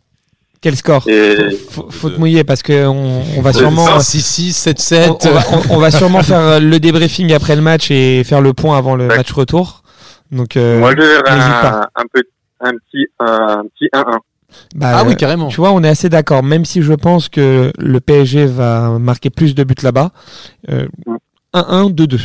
Quel 0.62 0.76
score? 0.76 1.08
Et 1.08 1.52
Faut, 1.52 1.92
faut 1.92 2.10
te 2.10 2.18
mouiller 2.20 2.44
parce 2.44 2.64
que 2.64 2.88
on, 2.88 3.22
on 3.38 3.42
va 3.42 3.54
sûrement. 3.54 3.86
ça. 3.86 3.98
6-6, 4.00 4.70
on, 4.70 5.14
7-7. 5.14 5.28
on 5.30 5.32
va, 5.34 5.42
on- 5.52 5.76
on 5.76 5.80
va 5.80 5.92
sûrement 5.92 6.24
faire 6.24 6.40
euh, 6.40 6.60
le 6.60 6.80
débriefing 6.80 7.32
après 7.34 7.56
le 7.56 7.62
match 7.62 7.92
et 7.92 8.24
faire 8.24 8.42
le 8.42 8.54
point 8.54 8.78
avant 8.78 8.96
le 8.96 9.08
match 9.08 9.32
retour. 9.32 9.84
Donc, 10.32 10.58
euh, 10.58 10.80
moi, 10.80 10.92
je 10.92 11.02
n'hésite 11.02 11.66
un, 11.66 11.82
un, 11.96 12.04
peu, 12.12 12.24
un 12.62 12.72
petit 12.72 13.06
un 13.20 13.64
petit 13.66 13.90
1-1. 13.94 14.18
Bah, 14.76 14.92
Ah 15.00 15.04
oui, 15.06 15.14
euh, 15.14 15.16
carrément. 15.16 15.48
Tu 15.50 15.58
vois, 15.58 15.72
on 15.72 15.84
est 15.84 15.90
assez 15.90 16.10
d'accord. 16.10 16.44
Même 16.44 16.66
si 16.66 16.82
je 16.82 16.94
pense 16.94 17.30
que 17.30 17.72
le 17.78 18.00
PSG 18.00 18.46
va 18.46 18.98
marquer 19.00 19.30
plus 19.30 19.56
de 19.56 19.64
buts 19.64 19.76
là-bas, 19.84 20.12
euh, 20.70 20.88
Mm. 21.06 21.16
1-1, 21.54 21.90
2-2. 21.94 22.20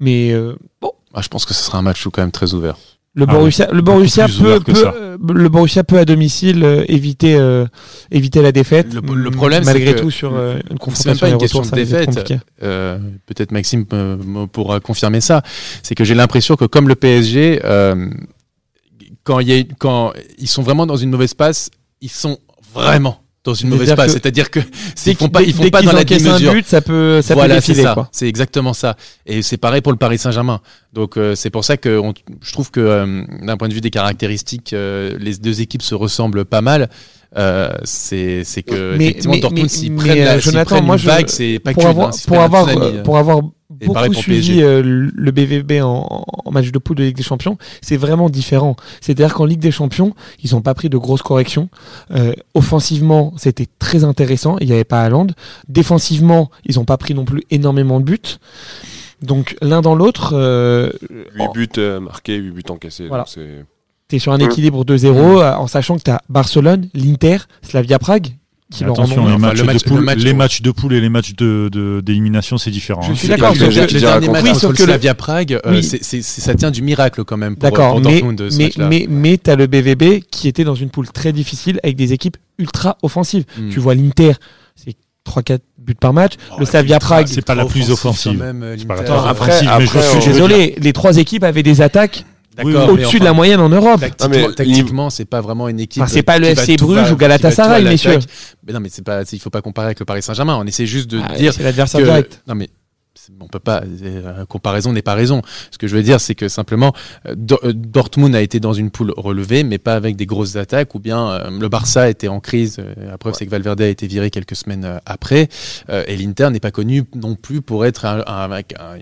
Mais 0.00 0.32
euh, 0.32 0.54
bon, 0.80 0.92
Ah, 1.14 1.20
je 1.22 1.28
pense 1.28 1.44
que 1.44 1.54
ce 1.54 1.62
sera 1.64 1.78
un 1.78 1.82
match 1.82 2.04
quand 2.12 2.22
même 2.22 2.30
très 2.30 2.54
ouvert. 2.54 2.76
le 3.14 3.24
Ah 3.28 3.32
Borussia, 3.32 3.68
le 3.72 3.80
Borussia 3.82 4.26
peut, 4.28 4.60
euh, 4.70 5.16
le 5.34 5.48
Borussia 5.48 5.82
peut 5.82 5.98
à 5.98 6.04
domicile 6.04 6.62
euh, 6.62 6.84
éviter 6.86 7.34
euh, 7.34 7.66
éviter 8.12 8.40
la 8.42 8.52
défaite. 8.52 8.94
Le- 8.94 9.00
le 9.14 9.30
problème, 9.32 9.64
c'est 9.64 9.72
malgré 9.72 9.94
que 9.94 10.00
tout 10.02 10.10
sur 10.12 10.36
euh, 10.36 10.54
une 10.54 10.60
C'est 10.62 10.68
même 10.70 10.78
confrontation 10.78 11.26
pas 11.26 11.30
une 11.32 11.38
question 11.38 11.62
de 11.62 11.70
défaite. 11.70 12.34
Euh, 12.62 12.98
Peut-être 13.26 13.50
Maxime 13.50 13.84
euh, 13.92 14.16
me 14.24 14.46
pourra 14.46 14.78
confirmer 14.78 15.20
ça. 15.20 15.42
C'est 15.82 15.96
que 15.96 16.04
j'ai 16.04 16.14
l'impression 16.14 16.54
que 16.54 16.66
comme 16.66 16.86
le 16.86 16.94
PSG, 16.94 17.60
euh, 17.64 18.08
quand, 19.28 19.40
il 19.40 19.48
y 19.50 19.60
a, 19.60 19.62
quand 19.78 20.12
ils 20.38 20.48
sont 20.48 20.62
vraiment 20.62 20.86
dans 20.86 20.96
une 20.96 21.10
mauvaise 21.10 21.34
passe, 21.34 21.70
ils 22.00 22.08
sont 22.10 22.38
vraiment 22.74 23.20
dans 23.44 23.52
une 23.54 23.68
mauvaise 23.68 23.94
passe. 23.94 24.06
que 24.06 24.12
C'est-à-dire 24.14 24.50
que 24.50 24.60
ils 25.06 25.14
font 25.16 25.28
pas, 25.28 25.42
ils 25.42 25.52
font 25.54 25.68
pas 25.68 25.82
dans 25.82 25.92
la 25.92 26.04
démesure. 26.04 26.52
but, 26.52 26.66
ça 26.66 26.80
peut 26.80 27.20
ça 27.22 27.34
voilà, 27.34 27.60
c'est 27.60 27.74
ça. 27.74 28.08
exactement 28.22 28.72
ça. 28.72 28.96
Et 29.26 29.42
c'est 29.42 29.58
pareil 29.58 29.80
pour 29.82 29.92
le 29.92 29.98
Paris 29.98 30.18
Saint-Germain. 30.18 30.60
Donc 30.94 31.16
euh, 31.18 31.34
c'est 31.34 31.50
pour 31.50 31.64
ça 31.64 31.76
que 31.76 31.98
on- 31.98 32.14
je 32.40 32.52
trouve 32.52 32.70
que 32.70 32.80
euh, 32.80 33.22
d'un 33.42 33.56
point 33.58 33.68
de 33.68 33.74
vue 33.74 33.80
des 33.82 33.90
caractéristiques, 33.90 34.72
euh, 34.72 35.16
les 35.20 35.34
deux 35.36 35.60
équipes 35.60 35.82
se 35.82 35.94
ressemblent 35.94 36.44
pas 36.46 36.62
mal. 36.62 36.88
C'est 37.84 38.62
que 38.66 38.96
Mais- 38.96 39.04
effectivement 39.06 39.34
mais- 39.34 39.40
Dortmund 39.40 39.70
mais, 39.82 39.90
prennent, 39.96 40.40
Jonathan, 40.40 40.64
prennent 40.76 40.84
moi, 40.86 40.96
une 40.96 41.02
je- 41.02 41.06
vague, 41.06 41.28
c'est 41.28 41.58
pas 41.58 41.72
pour 41.72 41.86
avoir 41.86 42.08
hein, 42.08 42.18
pour 42.26 42.40
avoir 42.40 42.68
tsunami, 42.68 43.02
pour 43.02 43.18
avoir 43.18 43.38
Et 43.38 43.42
beaucoup 43.80 43.94
pareil 43.94 44.10
pour 44.10 44.22
suivi 44.22 44.62
euh, 44.62 44.82
le 45.14 45.30
BVB 45.30 45.82
en, 45.82 46.24
en 46.44 46.50
match 46.50 46.70
de 46.70 46.78
poule 46.78 46.96
de 46.96 47.04
Ligue 47.04 47.16
des 47.16 47.22
Champions, 47.22 47.58
c'est 47.80 47.96
vraiment 47.96 48.28
différent. 48.30 48.76
C'est-à-dire 49.00 49.34
qu'en 49.34 49.44
Ligue 49.44 49.60
des 49.60 49.70
Champions, 49.70 50.14
ils 50.42 50.52
n'ont 50.54 50.60
pas 50.62 50.74
pris 50.74 50.88
de 50.88 50.96
grosses 50.96 51.22
corrections. 51.22 51.68
Euh, 52.10 52.32
offensivement, 52.54 53.32
c'était 53.36 53.66
très 53.78 54.04
intéressant. 54.04 54.56
Il 54.60 54.66
n'y 54.66 54.72
avait 54.72 54.84
pas 54.84 55.02
Haaland. 55.02 55.28
Défensivement, 55.68 56.50
ils 56.64 56.76
n'ont 56.76 56.84
pas 56.84 56.96
pris 56.96 57.14
non 57.14 57.24
plus 57.24 57.42
énormément 57.50 58.00
de 58.00 58.04
buts. 58.04 58.18
Donc 59.22 59.56
l'un 59.60 59.80
dans 59.80 59.94
l'autre, 59.94 60.32
euh, 60.34 60.90
8 61.34 61.52
buts 61.52 61.68
euh, 61.78 62.00
marqués, 62.00 62.36
8 62.36 62.50
buts 62.52 62.62
encaissés. 62.70 63.08
Voilà. 63.08 63.24
donc 63.24 63.32
c'est- 63.34 63.64
tu 64.08 64.16
es 64.16 64.18
sur 64.20 64.32
un 64.32 64.38
équilibre 64.48 64.84
2-0 64.86 65.40
euh, 65.42 65.54
en 65.54 65.66
sachant 65.66 65.98
que 65.98 66.02
tu 66.02 66.10
as 66.10 66.22
Barcelone, 66.30 66.88
l'Inter, 66.94 67.36
Slavia 67.60 67.98
Prague 67.98 68.28
qui 68.70 68.84
leur 68.84 68.90
en 68.98 69.02
Attention, 69.04 69.26
les, 69.26 69.32
Enfin, 69.32 69.38
matchs 69.38 69.58
le 69.58 69.64
match- 69.64 69.82
de 69.82 69.88
poule, 69.88 69.98
le 70.00 70.04
match, 70.04 70.18
les 70.18 70.24
ouais. 70.26 70.32
matchs 70.34 70.60
de 70.62 70.70
poule 70.70 70.92
et 70.94 71.00
les 71.00 71.08
matchs 71.08 71.34
de 71.34 71.70
de- 71.72 72.00
d'élimination, 72.02 72.58
c'est 72.58 72.70
différent. 72.70 73.00
Je 73.02 73.14
suis 73.14 73.28
d'accord, 73.28 73.54
Le, 73.54 73.58
sauf 73.70 73.92
le- 73.92 74.00
dernier 74.00 74.28
match 74.28 74.44
Oui, 74.44 74.54
sauf 74.54 74.72
que 74.74 74.78
le- 74.82 74.84
Slavia 74.84 75.14
Prague, 75.14 75.52
euh, 75.54 75.58
Oui. 75.70 75.82
c'est- 75.82 76.02
c'est- 76.04 76.20
c'est- 76.22 76.40
ça 76.42 76.54
tient 76.54 76.70
du 76.70 76.82
miracle 76.82 77.24
quand 77.24 77.38
même 77.38 77.56
pour, 77.56 77.62
D'accord, 77.70 78.00
mais, 78.00 78.22
mais, 78.58 78.70
mais, 78.78 79.06
mais 79.08 79.38
tu 79.38 79.50
as 79.50 79.56
le 79.56 79.66
BVB 79.66 80.22
qui 80.30 80.48
était 80.48 80.64
dans 80.64 80.74
une 80.74 80.90
poule 80.90 81.08
très 81.08 81.32
difficile 81.32 81.80
avec 81.82 81.96
des 81.96 82.12
équipes 82.12 82.36
ultra 82.58 82.98
offensives. 83.02 83.44
Mm. 83.58 83.70
Tu 83.70 83.80
vois 83.80 83.94
l'Inter, 83.94 84.32
c'est 84.76 84.94
3-4 85.24 85.62
buts 85.78 85.94
par 85.94 86.12
match. 86.12 86.34
Oh, 86.52 86.56
le 86.60 86.66
Slavia 86.66 86.98
Prague, 86.98 87.26
c'est 87.26 87.40
pas 87.44 87.54
la 87.54 87.64
plus 87.64 87.90
offensive. 87.90 88.38
quand 88.38 88.44
même, 88.44 88.74
C'est 88.78 88.86
pas 88.86 88.96
la 88.96 89.02
plus 89.02 89.12
après- 89.12 89.30
offensive, 89.64 89.70
mais 89.78 89.86
je 89.86 90.20
suis 90.20 90.30
désolé, 90.32 90.74
les 90.78 90.92
trois 90.92 91.16
équipes 91.16 91.44
avaient 91.44 91.62
des 91.62 91.80
attaques 91.80 92.24
D'accord, 92.64 92.90
au-dessus 92.90 93.18
de 93.20 93.24
la 93.24 93.32
moyenne 93.32 93.60
en 93.60 93.68
Europe. 93.68 94.00
Tactiquement, 94.56 95.10
c'est 95.10 95.24
pas 95.24 95.40
vraiment 95.40 95.68
une 95.68 95.80
équipe. 95.80 96.02
Enfin, 96.02 96.12
c'est 96.12 96.22
pas 96.22 96.38
le 96.38 96.48
FC 96.48 96.76
Bruges 96.76 97.10
ou 97.12 97.16
Galatasaray, 97.16 97.84
messieurs. 97.84 98.18
Mais 98.66 98.72
non, 98.72 98.80
mais 98.80 98.88
c'est 98.90 99.02
pas, 99.04 99.22
il 99.30 99.38
faut 99.38 99.50
pas 99.50 99.62
comparer 99.62 99.86
avec 99.86 100.00
le 100.00 100.04
Paris 100.04 100.22
Saint-Germain. 100.22 100.58
On 100.60 100.66
essaie 100.66 100.86
juste 100.86 101.08
de 101.10 101.20
Ah, 101.24 101.34
dire 101.36 101.52
c'est 101.52 101.62
l'adversaire 101.62 102.02
direct. 102.02 102.42
non 102.46 102.54
mais 102.54 102.68
on 103.40 103.46
peut 103.46 103.58
pas 103.58 103.82
euh, 104.02 104.44
comparaison 104.46 104.92
n'est 104.92 105.02
pas 105.02 105.14
raison. 105.14 105.42
Ce 105.70 105.78
que 105.78 105.86
je 105.86 105.96
veux 105.96 106.02
dire 106.02 106.20
c'est 106.20 106.34
que 106.34 106.48
simplement 106.48 106.92
euh, 107.26 107.34
euh, 107.64 107.72
Dortmund 107.74 108.34
a 108.34 108.40
été 108.40 108.60
dans 108.60 108.72
une 108.72 108.90
poule 108.90 109.12
relevée 109.16 109.64
mais 109.64 109.78
pas 109.78 109.94
avec 109.94 110.16
des 110.16 110.26
grosses 110.26 110.56
attaques 110.56 110.94
ou 110.94 110.98
bien 110.98 111.48
le 111.50 111.68
Barça 111.68 112.08
était 112.08 112.28
en 112.28 112.40
crise 112.40 112.78
la 112.96 113.18
preuve 113.18 113.34
c'est 113.34 113.46
que 113.46 113.50
Valverde 113.50 113.80
a 113.80 113.88
été 113.88 114.06
viré 114.06 114.30
quelques 114.30 114.56
semaines 114.56 115.00
après 115.06 115.48
et 115.88 116.16
l'Inter 116.16 116.50
n'est 116.50 116.60
pas 116.60 116.70
connu 116.70 117.04
non 117.14 117.34
plus 117.34 117.60
pour 117.62 117.84
être 117.86 118.04
un- 118.04 118.50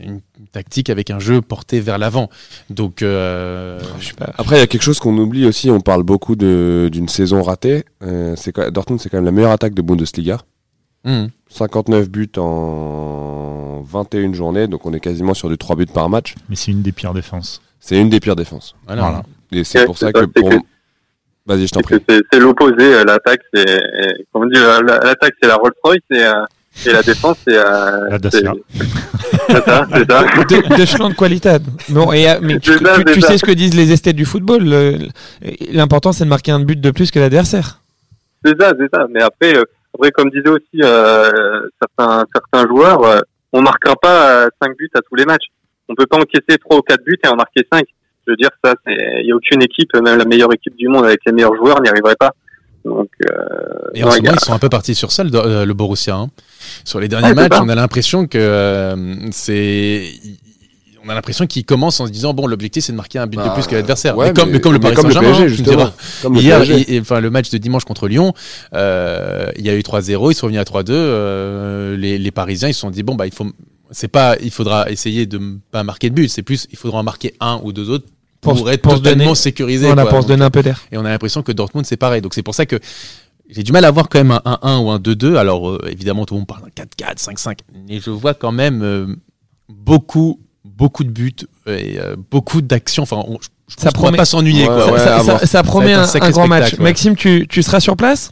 une 0.03 0.21
tactique 0.53 0.91
avec 0.91 1.11
un 1.11 1.19
jeu 1.19 1.41
porté 1.41 1.81
vers 1.81 1.99
l'avant. 1.99 2.29
Donc 2.71 3.03
euh. 3.03 3.81
Après, 4.39 4.57
il 4.57 4.61
y 4.61 4.63
a 4.63 4.67
quelque 4.67 4.83
chose 4.83 4.99
qu'on 4.99 5.17
oublie 5.19 5.47
aussi. 5.47 5.71
On 5.71 5.81
parle 5.81 6.03
beaucoup 6.03 6.37
d'une 6.37 7.09
saison 7.09 7.43
ratée. 7.43 7.85
Euh, 8.03 8.35
c'est 8.37 8.55
Dortmund, 8.71 9.01
c'est 9.01 9.09
quand 9.09 9.19
même 9.19 9.25
la 9.25 9.33
meilleure 9.33 9.53
attaque 9.53 9.75
de 9.75 9.83
Bundesliga. 9.83 10.39
Hum, 11.07 11.29
59 11.49 12.09
buts 12.11 12.31
en 12.37 13.83
21 13.87 14.33
journées, 14.35 14.67
donc 14.67 14.85
on 14.85 14.93
est 14.93 15.01
quasiment 15.01 15.33
sur 15.35 15.49
du 15.49 15.57
3 15.57 15.77
buts 15.77 15.87
par 15.87 16.09
match. 16.11 16.35
Mais 16.49 16.57
c'est 16.57 16.73
une 16.73 16.83
des 16.83 16.93
pires 16.93 17.15
défenses. 17.15 17.63
C'est 17.81 17.99
une 18.01 18.11
des 18.11 18.21
pires 18.21 18.37
défenses. 18.37 18.75
voilà. 18.87 19.03
Voilà. 19.03 19.23
Et 19.53 19.65
c'est 19.65 19.81
Ouais, 19.81 19.87
pour 19.87 19.97
ça 19.97 20.07
ça, 20.07 20.13
que 20.13 20.25
pour... 20.27 20.51
que- 20.51 20.57
Vas-y, 21.47 21.69
je 21.69 21.73
t'en 21.73 21.81
prie. 21.81 21.99
c'est 22.09 22.41
l'opposé. 22.41 22.75
euh, 22.81 23.05
L'attaque, 23.05 23.41
c'est, 23.55 23.69
euh, 23.71 24.09
comme 24.33 24.43
on 24.43 24.47
dit, 24.47 24.59
la- 24.59 24.81
la- 24.81 24.99
l'attaque, 24.99 25.35
c'est 25.41 25.47
la 25.49 25.55
Rolls-Royce 25.55 26.01
et, 26.11 26.25
euh, 26.25 26.33
et 26.87 26.93
la 26.93 27.03
défense, 27.05 27.37
c'est, 27.47 27.57
euh, 27.57 28.09
La 28.11 28.19
Dacia. 28.19 28.53
c'est 29.49 29.65
ça, 29.65 29.87
c'est 29.93 30.11
ça. 30.11 30.23
de, 30.49 31.09
de 31.09 31.15
Qualitad. 31.15 31.63
Non, 31.89 32.13
et, 32.13 32.29
euh, 32.29 32.41
mais 32.43 32.59
tu, 32.59 32.77
ça, 32.79 32.97
tu- 33.05 33.21
sais 33.21 33.39
ce 33.39 33.45
que 33.45 33.53
disent 33.53 33.77
les 33.77 33.93
esthètes 33.93 34.17
du 34.17 34.25
football. 34.25 34.65
L'important, 35.73 36.11
c'est 36.11 36.25
de 36.25 36.29
marquer 36.29 36.51
un 36.51 36.59
but 36.65 36.81
de 36.81 36.91
plus 36.91 37.13
que 37.13 37.21
l'adversaire. 37.21 37.81
C'est 38.45 38.61
ça, 38.61 38.73
c'est 38.77 38.89
ça. 38.93 39.07
Mais 39.09 39.23
après, 39.23 39.55
euh, 39.97 40.09
après 40.09 40.11
comme 40.13 40.31
disait 40.31 40.49
aussi 40.49 40.81
euh, 40.83 41.69
certains 41.81 42.25
certains 42.35 42.69
joueurs, 42.69 43.03
euh, 43.05 43.21
on 43.53 43.63
marquera 43.63 43.97
pas 43.97 44.47
5 44.63 44.77
buts 44.77 44.91
à 44.95 45.01
tous 45.01 45.15
les 45.17 45.25
matchs. 45.25 45.47
On 45.89 45.95
peut 45.95 46.07
pas 46.07 46.19
encaisser 46.19 46.59
3 46.59 46.79
ou 46.79 46.83
4 46.83 47.03
buts 47.05 47.19
et 47.25 47.29
en 47.29 47.37
marquer 47.37 47.67
5. 47.73 47.85
Je 48.27 48.33
veux 48.33 48.37
dire, 48.37 48.51
ça, 48.65 48.75
il 48.89 49.27
y 49.27 49.33
a 49.33 49.37
aucune 49.37 49.63
équipe, 49.63 49.95
même 49.95 50.19
la 50.19 50.25
meilleure 50.25 50.53
équipe 50.53 50.77
du 50.77 50.89
monde 50.89 51.05
avec 51.05 51.21
les 51.27 51.33
meilleurs 51.33 51.55
joueurs 51.55 51.81
n'y 51.81 51.89
arriverait 51.89 52.17
pas. 52.19 52.33
Donc, 52.85 53.09
euh, 53.29 53.35
Et 53.95 54.05
en 54.05 54.11
ce 54.11 54.21
moment, 54.21 54.33
ils 54.35 54.45
sont 54.45 54.53
un 54.53 54.59
peu 54.59 54.69
partis 54.69 54.95
sur 54.95 55.11
ça, 55.11 55.25
le, 55.25 55.31
euh, 55.35 55.65
le 55.65 55.75
Borussia. 55.75 56.15
hein. 56.15 56.29
Sur 56.85 57.01
les 57.01 57.09
derniers 57.09 57.29
Ouais, 57.29 57.35
c'est 57.35 57.49
matchs, 57.49 57.61
on 57.61 57.69
a 57.69 57.75
l'impression 57.75 58.27
que 58.27 58.39
euh, 58.39 59.15
c'est. 59.33 60.05
On 61.07 61.11
a 61.11 61.15
l'impression 61.15 61.47
qu'ils 61.47 61.65
commencent 61.65 62.01
en 62.01 62.07
se 62.07 62.11
disant 62.13 62.35
bon, 62.35 62.47
l'objectif 62.47 62.85
c'est 62.85 62.93
de 62.93 62.97
marquer 62.97 63.19
un 63.21 63.27
but 63.27 63.37
de 63.37 63.43
Bah, 63.43 63.51
plus 63.51 63.67
que 63.67 63.75
l'adversaire. 63.77 64.17
ouais, 64.17 64.29
mais, 64.29 64.33
comme, 64.35 64.49
mais- 64.49 64.55
mais 64.55 64.61
comme 64.61 64.73
le 64.73 64.79
mais 64.79 64.83
Paris 64.83 64.97
comme 64.97 65.07
le 65.09 65.13
Saint-Germain, 65.15 65.39
PSG, 65.47 65.73
hein, 65.73 65.93
le 66.31 66.41
Hier, 66.41 66.59
PSG. 66.59 66.75
et- 66.93 66.97
et- 66.97 67.01
enfin, 67.01 67.21
le 67.21 67.31
match 67.31 67.51
de 67.51 67.59
dimanche 67.59 67.85
contre 67.85 68.09
Lyon, 68.09 68.35
euh, 68.75 69.51
il 69.57 69.65
y 69.65 69.71
a 69.71 69.75
eu 69.77 69.83
3-0, 69.83 70.31
ils 70.31 70.35
sont 70.35 70.47
revenus 70.47 70.61
à 70.61 70.65
3-2. 70.65 70.93
euh, 70.95 71.97
les, 71.97 72.19
les 72.19 72.31
Parisiens, 72.31 72.69
ils 72.69 72.75
se 72.75 72.81
sont 72.81 72.91
dit 72.91 73.03
bon 73.05 73.15
bah 73.15 73.27
il 73.27 73.33
faut, 73.33 73.47
c'est 73.93 74.09
pas, 74.09 74.37
il 74.43 74.51
faudra 74.51 74.91
essayer 74.91 75.27
de 75.27 75.41
pas 75.71 75.85
marquer 75.85 76.11
de 76.11 76.15
but, 76.15 76.29
c'est 76.29 76.43
plus, 76.43 76.67
il 76.73 76.77
faudra 76.79 76.99
en 76.99 77.03
marquer 77.05 77.35
un 77.41 77.61
ou 77.63 77.73
deux 77.73 77.89
autres 77.89 78.07
pour, 78.41 78.55
Pour- 78.57 78.71
être 78.71 78.83
pour 78.83 78.95
totalement 78.95 79.25
donner- 79.27 79.35
sécurisé. 79.37 79.87
Voilà, 79.87 80.03
quoi. 80.03 80.11
pour 80.13 80.23
se 80.23 80.29
donner 80.29 80.45
un 80.45 80.51
peu 80.51 80.63
d'air. 80.63 80.83
Et 80.91 80.99
on 80.99 81.05
a 81.05 81.11
l'impression 81.11 81.43
que 81.43 81.53
Dortmund, 81.53 81.87
c'est 81.87 81.97
pareil. 81.97 82.21
Donc 82.21 82.35
c'est 82.35 82.43
pour 82.43 82.55
ça 82.55 82.67
que 82.67 82.79
j'ai 83.49 83.63
du 83.63 83.71
mal 83.73 83.85
à 83.85 83.91
voir 83.93 84.09
quand 84.09 84.19
même 84.19 84.33
un 84.45 84.59
1-1 84.63 84.79
ou 84.81 84.91
un 84.91 84.99
2-2. 84.99 85.37
Alors 85.37 85.69
euh, 85.71 85.81
évidemment, 85.89 86.27
tout 86.27 86.35
le 86.35 86.41
monde 86.41 86.49
parle 86.49 86.63
d'un 86.63 86.85
4-4, 86.85 87.19
5-5. 87.21 87.59
Mais 87.89 88.01
je 88.01 88.11
vois 88.11 88.35
quand 88.35 88.53
même 88.53 88.83
euh, 88.83 89.07
beaucoup, 89.69 90.41
beaucoup 90.77 91.05
de 91.05 91.11
buts 91.11 91.35
et 91.67 91.99
euh, 91.99 92.17
beaucoup 92.31 92.61
d'actions. 92.63 93.03
Enfin, 93.05 93.23
on, 93.27 93.39
je 93.41 93.49
je 93.69 93.75
pense 93.75 93.83
Ça 93.85 93.91
va 93.91 93.99
promet- 94.11 94.17
pas 94.17 94.25
s'ennuyer. 94.25 94.69
Ouais, 94.69 94.75
quoi. 94.75 94.93
ouais. 94.93 95.47
ça, 95.47 95.63
promet 95.65 95.93
un, 95.93 96.03
un 96.03 96.07
sacré 96.07 96.29
un 96.29 96.31
grand 96.31 96.47
match. 96.47 96.75
ouais. 96.75 96.85
Maxime, 96.85 97.17
tu, 97.17 97.47
tu 97.49 97.63
seras 97.65 97.81
sur 97.81 97.97
place? 97.97 98.31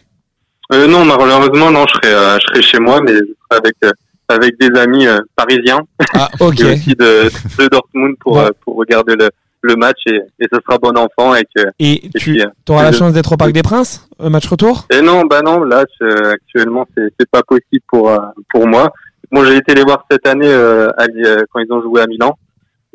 Euh, 0.73 0.87
non, 0.87 1.05
malheureusement, 1.05 1.71
non, 1.73 1.85
je 1.89 1.95
serai, 1.95 2.15
euh, 2.15 2.39
je 2.41 2.47
serai 2.53 2.63
chez 2.63 2.79
moi, 2.79 3.01
mais 3.03 3.13
je 3.13 3.19
serai 3.19 3.59
avec, 3.59 3.75
euh, 3.85 3.91
avec 4.29 4.59
des 4.61 4.79
amis 4.81 5.07
euh, 5.09 5.19
parisiens 5.35 5.81
Ah, 6.15 6.31
ok. 6.41 6.61
et 6.61 6.65
aussi 6.75 6.91
de, 6.95 7.31
de 7.59 7.69
Dortmund 7.69 8.15
pour, 8.21 8.39
euh, 8.39 8.51
regarder 8.67 9.17
le, 9.17 9.29
le 9.63 9.75
match 9.77 9.99
et, 10.07 10.21
et 10.39 10.47
ce 10.53 10.59
sera 10.65 10.79
bon 10.79 10.97
enfant. 10.97 11.33
Avec, 11.33 11.49
Et 11.81 12.07
et 12.07 12.11
tu 12.11 12.31
puis, 12.35 12.43
auras 12.69 12.85
la 12.85 12.93
je- 12.93 12.99
chance 12.99 13.13
d'être 13.13 13.33
au 13.33 13.37
Parc 13.37 13.51
des 13.53 13.63
Princes, 13.65 14.09
match 14.21 14.47
retour? 14.47 14.87
Et 14.93 15.03
non, 15.03 15.25
bah 15.25 15.43
non, 15.43 15.65
là, 15.65 15.85
je- 16.01 16.29
actuellement, 16.31 16.87
c'est 16.97 17.29
pas 17.29 17.43
possible 17.43 17.83
pour, 17.89 18.17
pour 18.51 18.69
moi. 18.69 18.93
Moi, 19.35 19.45
j'ai 19.47 19.57
été 19.57 19.75
les 19.75 19.83
voir 19.83 20.05
cette 20.11 20.27
année 20.27 20.47
euh, 20.49 20.89
à 20.97 21.05
euh, 21.05 21.43
quand 21.53 21.61
ils 21.61 21.73
ont 21.73 21.83
joué 21.83 22.01
à 22.01 22.07
Milan. 22.07 22.39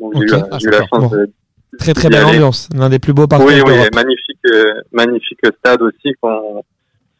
Donc, 0.00 0.12
j'ai 0.16 0.32
Ok. 0.34 0.40
eu, 0.40 0.44
Ah, 0.50 0.58
j'ai 0.58 0.68
eu 0.68 0.70
la 0.70 0.78
sympa. 0.78 0.88
chance 0.90 1.10
Bon. 1.10 1.16
de, 1.16 1.30
Très 1.78 1.94
très 1.94 2.08
belle 2.08 2.20
aller. 2.24 2.36
ambiance, 2.38 2.68
l'un 2.74 2.88
des 2.88 2.98
plus 2.98 3.12
beaux 3.12 3.26
parcs 3.28 3.42
Oui, 3.46 3.54
oui, 3.64 3.72
magnifique, 3.94 4.38
euh, 4.52 4.64
magnifique 4.92 5.38
stade 5.58 5.82
aussi, 5.82 6.14
quand, 6.20 6.64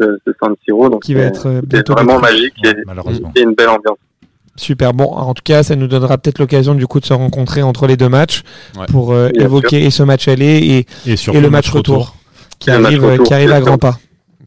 ce, 0.00 0.18
ce 0.26 0.32
San 0.42 0.54
Siro. 0.64 0.88
Donc, 0.88 1.02
qui 1.02 1.14
va 1.14 1.22
être 1.22 1.48
vraiment 1.88 2.18
magique 2.18 2.54
et, 2.64 2.68
Ouais, 2.68 2.74
malheureusement. 2.86 3.30
et 3.36 3.42
une 3.42 3.54
belle 3.54 3.68
ambiance. 3.68 3.98
Super. 4.56 4.92
Bon, 4.92 5.04
en 5.12 5.32
tout 5.34 5.42
cas, 5.44 5.62
ça 5.62 5.76
nous 5.76 5.86
donnera 5.86 6.18
peut-être 6.18 6.38
l'occasion 6.38 6.74
du 6.74 6.86
coup 6.86 6.98
de 7.00 7.04
se 7.06 7.12
rencontrer 7.12 7.62
entre 7.62 7.86
les 7.86 7.96
deux 7.96 8.08
matchs 8.08 8.42
Ouais. 8.76 8.86
pour 8.86 9.12
euh, 9.12 9.28
évoquer 9.34 9.84
et 9.84 9.90
ce 9.90 10.02
match 10.02 10.26
aller 10.28 10.86
et, 11.04 11.10
Et, 11.12 11.16
surtout 11.16 11.38
et 11.38 11.42
le 11.42 11.48
match 11.50 11.70
retour, 11.70 12.16
qui 12.58 12.70
arrive, 12.70 13.04
retour, 13.04 13.26
qui 13.26 13.34
arrive 13.34 13.50
c'est 13.50 13.54
à 13.54 13.60
grands 13.60 13.78
pas. 13.78 13.98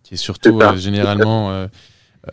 Qui 0.04 0.16
est 0.16 0.18
surtout 0.18 0.60
euh, 0.62 0.76
généralement 0.76 1.50
euh, 1.52 1.68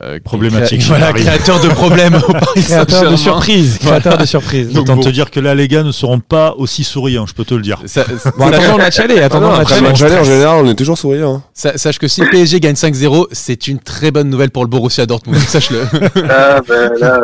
euh, 0.02 0.18
Problématique. 0.24 0.82
Voilà, 0.86 1.12
créateur 1.12 1.60
de 1.60 1.68
problèmes 1.68 2.14
au 2.14 2.32
Paris 2.32 2.62
Créateur 2.62 3.10
de 3.10 3.16
surprise. 3.16 3.78
Créateur 3.78 4.18
de 4.18 4.24
surprise. 4.24 4.76
Autant 4.76 4.96
bon. 4.96 5.02
te 5.02 5.08
dire 5.08 5.30
que 5.30 5.40
là, 5.40 5.54
les 5.54 5.66
gars 5.68 5.82
ne 5.82 5.92
seront 5.92 6.20
pas 6.20 6.54
aussi 6.56 6.84
souriants, 6.84 7.26
je 7.26 7.34
peux 7.34 7.44
te 7.44 7.54
le 7.54 7.62
dire. 7.62 7.80
Ça- 7.86 8.04
Bon, 8.36 8.46
attendons 8.48 8.72
le 8.76 8.82
match 8.84 8.98
aller. 9.00 9.20
Attendons 9.20 9.50
aller. 9.52 9.66
en 9.86 9.94
général, 10.24 10.64
on 10.64 10.70
est 10.70 10.74
toujours 10.74 10.98
souriant. 10.98 11.36
hein. 11.36 11.42
sa- 11.54 11.76
sache 11.78 11.98
que 11.98 12.08
si 12.08 12.20
le 12.20 12.28
PSG 12.30 12.60
gagne 12.60 12.74
5-0, 12.76 13.26
c'est 13.32 13.66
une 13.68 13.78
très 13.78 14.10
bonne 14.10 14.28
nouvelle 14.30 14.50
pour 14.50 14.62
le 14.64 14.68
Borussia 14.68 15.06
Dortmund. 15.06 15.40
Sache-le. 15.40 15.82
Ah, 16.28 16.60
ben, 16.68 16.92
là, 17.00 17.20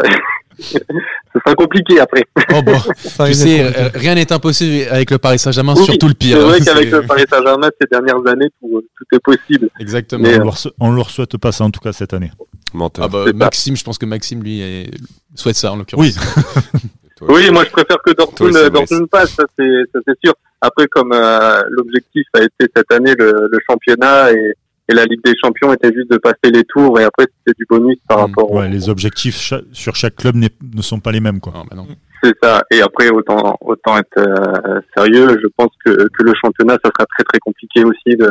ce 0.59 1.38
sera 1.45 1.55
compliqué 1.55 2.01
après. 2.01 2.23
Oh, 2.55 2.62
bon. 2.62 2.79
Ça 2.97 3.27
Tu 3.27 3.35
sais, 3.35 3.61
euh, 3.62 3.88
rien 3.95 4.14
n'est 4.14 4.33
impossible 4.33 4.87
avec 4.90 5.11
le 5.11 5.19
Paris 5.19 5.38
Saint-Germain, 5.38 5.75
Oui, 5.77 5.85
surtout 5.85 6.09
le 6.09 6.14
pire. 6.14 6.38
C'est 6.38 6.42
vrai 6.45 6.59
hein. 6.61 6.64
qu'avec 6.64 6.90
le 6.90 7.03
Paris 7.03 7.25
Saint-Germain 7.31 7.69
ces 7.81 7.87
dernières 7.90 8.27
années, 8.27 8.49
tout, 8.61 8.83
tout 8.97 9.16
est 9.16 9.21
possible. 9.23 9.69
Exactement. 9.81 10.23
Mais, 10.23 10.40
On 10.40 10.45
leur, 10.45 10.59
sou- 10.59 10.71
on 10.81 10.92
leur 10.92 11.11
souhaite 11.11 11.37
pas 11.37 11.53
ça 11.53 11.64
en 11.64 11.71
tout 11.71 11.81
cas 11.81 11.92
cette 11.92 12.14
année. 12.14 12.31
Ah 12.99 13.09
bah. 13.09 13.25
Maxime, 13.35 13.77
je 13.77 13.85
pense 13.85 13.97
que 13.99 14.07
Maxime, 14.07 14.42
lui, 14.42 14.61
est- 14.61 14.90
souhaite 15.35 15.57
ça 15.57 15.73
en 15.73 15.77
l'occurrence. 15.77 16.05
Oui. 16.05 16.14
Toi 17.16 17.29
Oui, 17.33 17.51
moi 17.51 17.64
je 17.64 17.71
préfère 17.71 17.97
que 18.05 18.12
Dortmund, 18.12 18.55
aussi, 18.55 18.64
euh. 18.64 18.69
Dortmund 18.69 19.09
passe, 19.09 19.31
ça 19.31 19.45
c'est 19.59 19.64
ça, 19.90 20.01
c'est 20.07 20.19
sûr. 20.23 20.35
Après, 20.61 20.87
comme 20.87 21.12
euh, 21.14 21.62
l'objectif 21.71 22.25
a 22.35 22.40
été 22.42 22.71
cette 22.77 22.92
année 22.92 23.14
le, 23.19 23.49
le 23.51 23.59
championnat 23.71 24.33
et, 24.33 24.53
et 24.88 24.94
la 24.94 25.05
Ligue 25.05 25.22
des 25.25 25.35
Champions 25.42 25.72
était 25.72 25.92
juste 25.92 26.11
de 26.11 26.16
passer 26.18 26.51
les 26.53 26.64
tours 26.64 26.99
et 27.01 27.05
après 27.05 27.27
c'était 27.38 27.57
du 27.59 27.66
bonus 27.68 27.99
par 28.09 28.18
Mm, 28.18 28.20
rapport 28.22 28.53
au, 28.53 28.59
Ouais, 28.61 28.68
les 28.68 28.88
objectifs 28.88 29.37
cha- 29.37 29.61
sur 29.72 29.94
chaque 29.96 30.16
club 30.16 30.37
ne 30.37 30.83
sont 30.83 31.01
pas 31.01 31.12
les 31.12 31.20
mêmes. 31.20 31.40
Quoi. 31.40 31.53
Ah, 31.57 31.62
bah. 31.70 31.83
C'est 32.22 32.35
ça. 32.42 32.62
Et 32.70 32.81
après, 32.81 33.11
autant, 33.11 33.57
autant 33.61 33.99
être 33.99 34.18
euh, 34.18 34.81
sérieux, 34.96 35.38
je 35.42 35.46
pense 35.57 35.70
que, 35.85 35.90
que 35.90 36.22
le 36.22 36.33
championnat, 36.42 36.75
ça 36.85 36.90
sera 36.96 37.07
très 37.14 37.25
très 37.25 37.38
compliqué 37.40 37.85
aussi 37.85 38.16
de 38.16 38.31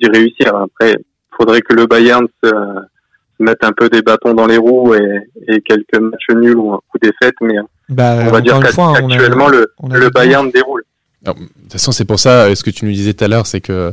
d'y 0.00 0.08
réussir. 0.08 0.54
Après, 0.54 0.92
il 0.92 1.36
faudrait 1.36 1.62
que 1.62 1.72
le 1.74 1.86
Bayern 1.86 2.26
se, 2.42 2.50
se 2.50 3.42
mette 3.42 3.64
un 3.64 3.72
peu 3.72 3.88
des 3.88 4.02
bâtons 4.02 4.34
dans 4.34 4.46
les 4.46 4.58
roues 4.58 4.94
et, 4.94 5.20
et 5.48 5.60
quelques 5.62 5.98
matchs 5.98 6.28
nuls 6.36 6.56
ou, 6.56 6.74
ou 6.74 6.98
défaites, 7.00 7.34
mais 7.40 7.54
Bah, 7.88 8.16
on 8.26 8.30
va 8.30 8.40
dire 8.40 8.58
qu'actuellement 8.60 9.48
le, 9.48 9.72
on 9.78 9.90
a 9.90 9.96
le 9.98 10.10
Bayern 10.10 10.50
déroule. 10.50 10.82
Alors, 11.24 11.36
de 11.36 11.44
toute 11.44 11.72
façon, 11.72 11.90
c'est 11.92 12.04
pour 12.04 12.20
ça, 12.20 12.44
euh, 12.44 12.54
ce 12.54 12.62
que 12.62 12.70
tu 12.70 12.84
nous 12.84 12.92
disais 12.92 13.14
tout 13.14 13.24
à 13.24 13.28
l'heure, 13.28 13.46
c'est 13.46 13.60
que 13.62 13.92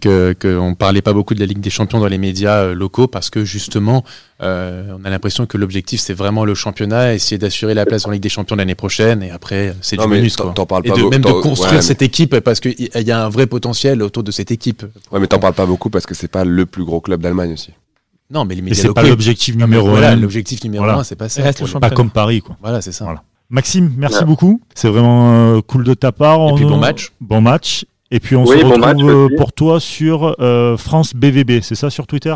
que 0.00 0.34
qu'on 0.40 0.74
parlait 0.74 1.02
pas 1.02 1.12
beaucoup 1.12 1.34
de 1.34 1.40
la 1.40 1.46
Ligue 1.46 1.60
des 1.60 1.70
Champions 1.70 2.00
dans 2.00 2.08
les 2.08 2.18
médias 2.18 2.62
euh, 2.64 2.74
locaux 2.74 3.06
parce 3.06 3.30
que 3.30 3.44
justement, 3.44 4.04
euh, 4.42 4.92
on 5.00 5.04
a 5.04 5.10
l'impression 5.10 5.46
que 5.46 5.56
l'objectif 5.56 6.00
c'est 6.00 6.14
vraiment 6.14 6.44
le 6.44 6.54
championnat, 6.54 7.14
essayer 7.14 7.38
d'assurer 7.38 7.74
la 7.74 7.86
place 7.86 8.06
en 8.06 8.10
Ligue 8.10 8.22
des 8.22 8.28
Champions 8.28 8.56
l'année 8.56 8.74
prochaine 8.74 9.22
et 9.22 9.30
après 9.30 9.68
euh, 9.68 9.72
c'est 9.80 9.96
du 9.96 10.06
mais 10.08 10.16
bonus 10.16 10.34
t'en- 10.36 10.44
quoi. 10.44 10.52
t'en 10.54 10.66
parles 10.66 10.82
Et 10.86 10.88
pas 10.90 10.96
de, 10.96 11.02
beau- 11.02 11.10
même 11.10 11.22
de 11.22 11.30
construire 11.30 11.70
ouais, 11.70 11.76
mais- 11.76 11.82
cette 11.82 12.02
équipe 12.02 12.40
parce 12.40 12.58
qu'il 12.58 12.74
y, 12.78 12.90
y 13.00 13.10
a 13.12 13.24
un 13.24 13.28
vrai 13.28 13.46
potentiel 13.46 14.02
autour 14.02 14.24
de 14.24 14.32
cette 14.32 14.50
équipe. 14.50 14.84
Ouais, 15.12 15.20
mais 15.20 15.28
t'en 15.28 15.38
parles 15.38 15.54
pas 15.54 15.66
beaucoup 15.66 15.88
parce 15.90 16.06
que 16.06 16.14
c'est 16.14 16.26
pas 16.28 16.44
le 16.44 16.66
plus 16.66 16.84
gros 16.84 17.00
club 17.00 17.20
d'Allemagne 17.22 17.52
aussi. 17.52 17.70
Non, 18.30 18.44
mais 18.44 18.54
les 18.54 18.60
Et 18.60 18.64
médias 18.64 18.80
c'est 18.82 18.88
locaux. 18.88 19.02
pas 19.02 19.08
l'objectif 19.08 19.54
numéro 19.56 19.88
voilà, 19.90 20.10
un. 20.10 20.16
l'objectif 20.16 20.64
numéro 20.64 20.82
Voilà. 20.84 21.00
un, 21.00 21.04
c'est 21.04 21.16
pas 21.16 21.28
ça. 21.28 21.42
Reste 21.42 21.60
le. 21.60 21.78
Pas 21.80 21.90
comme 21.90 22.10
Paris. 22.10 22.40
Quoi. 22.40 22.56
Voilà, 22.60 22.80
c'est 22.80 22.90
ça. 22.92 23.04
Voilà. 23.04 23.22
Maxime, 23.52 23.92
merci 23.98 24.20
Ouais. 24.20 24.24
beaucoup. 24.24 24.60
C'est 24.74 24.88
vraiment 24.88 25.56
euh, 25.56 25.60
cool 25.60 25.84
de 25.84 25.92
ta 25.92 26.10
part. 26.10 26.40
Et 26.48 26.54
puis 26.54 26.64
bon 26.64 26.78
match. 26.78 27.12
Bon 27.20 27.40
match. 27.42 27.84
Et 28.10 28.18
puis 28.18 28.34
on 28.34 28.44
Oui, 28.44 28.58
se 28.58 28.62
bon 28.64 28.70
retrouve 28.70 28.80
match 28.86 29.02
euh, 29.04 29.28
pour 29.36 29.52
toi 29.52 29.78
sur 29.78 30.34
euh, 30.40 30.76
France 30.78 31.14
BVB, 31.14 31.60
c'est 31.62 31.74
ça 31.74 31.90
sur 31.90 32.06
Twitter? 32.06 32.34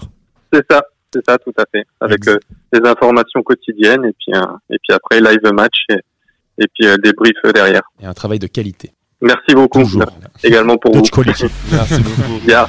C'est 0.52 0.62
ça, 0.70 0.82
c'est 1.12 1.22
ça, 1.26 1.38
tout 1.38 1.52
à 1.58 1.64
fait. 1.72 1.84
Avec 2.00 2.26
euh, 2.28 2.38
des 2.72 2.86
informations 2.88 3.42
quotidiennes 3.42 4.04
et 4.04 4.12
puis 4.18 4.38
euh, 4.38 4.42
et 4.70 4.76
puis 4.82 4.94
après 4.94 5.20
live 5.20 5.52
match 5.54 5.74
et, 5.88 5.94
et 6.62 6.66
puis 6.74 6.86
euh, 6.86 6.96
débrief 6.98 7.36
derrière. 7.54 7.82
Et 8.02 8.06
un 8.06 8.12
travail 8.14 8.38
de 8.38 8.46
qualité. 8.46 8.92
Merci 9.22 9.54
beaucoup. 9.54 9.80
Toujours. 9.82 10.02
Merci 10.20 10.46
également 10.46 10.76
pour 10.76 10.94
vous. 10.94 11.00
Touch 11.00 11.10
quality. 11.10 11.46
Merci 11.72 12.00
beaucoup. 12.02 12.38
Bien. 12.46 12.66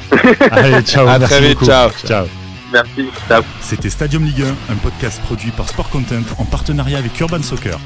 Allez, 0.51 0.81
ciao. 0.83 1.05
À 1.05 1.19
merci 1.19 1.33
très 1.33 1.41
vite, 1.47 1.53
beaucoup. 1.59 1.65
ciao. 1.65 1.89
Ciao. 2.05 2.25
Merci. 2.71 3.05
Ciao. 3.27 3.43
C'était 3.59 3.89
Stadium 3.89 4.23
Ligue 4.23 4.43
1, 4.69 4.73
un 4.73 4.77
podcast 4.77 5.21
produit 5.23 5.51
par 5.51 5.67
Sport 5.67 5.89
Content 5.89 6.23
en 6.39 6.45
partenariat 6.45 6.97
avec 6.97 7.19
Urban 7.19 7.41
Soccer. 7.43 7.77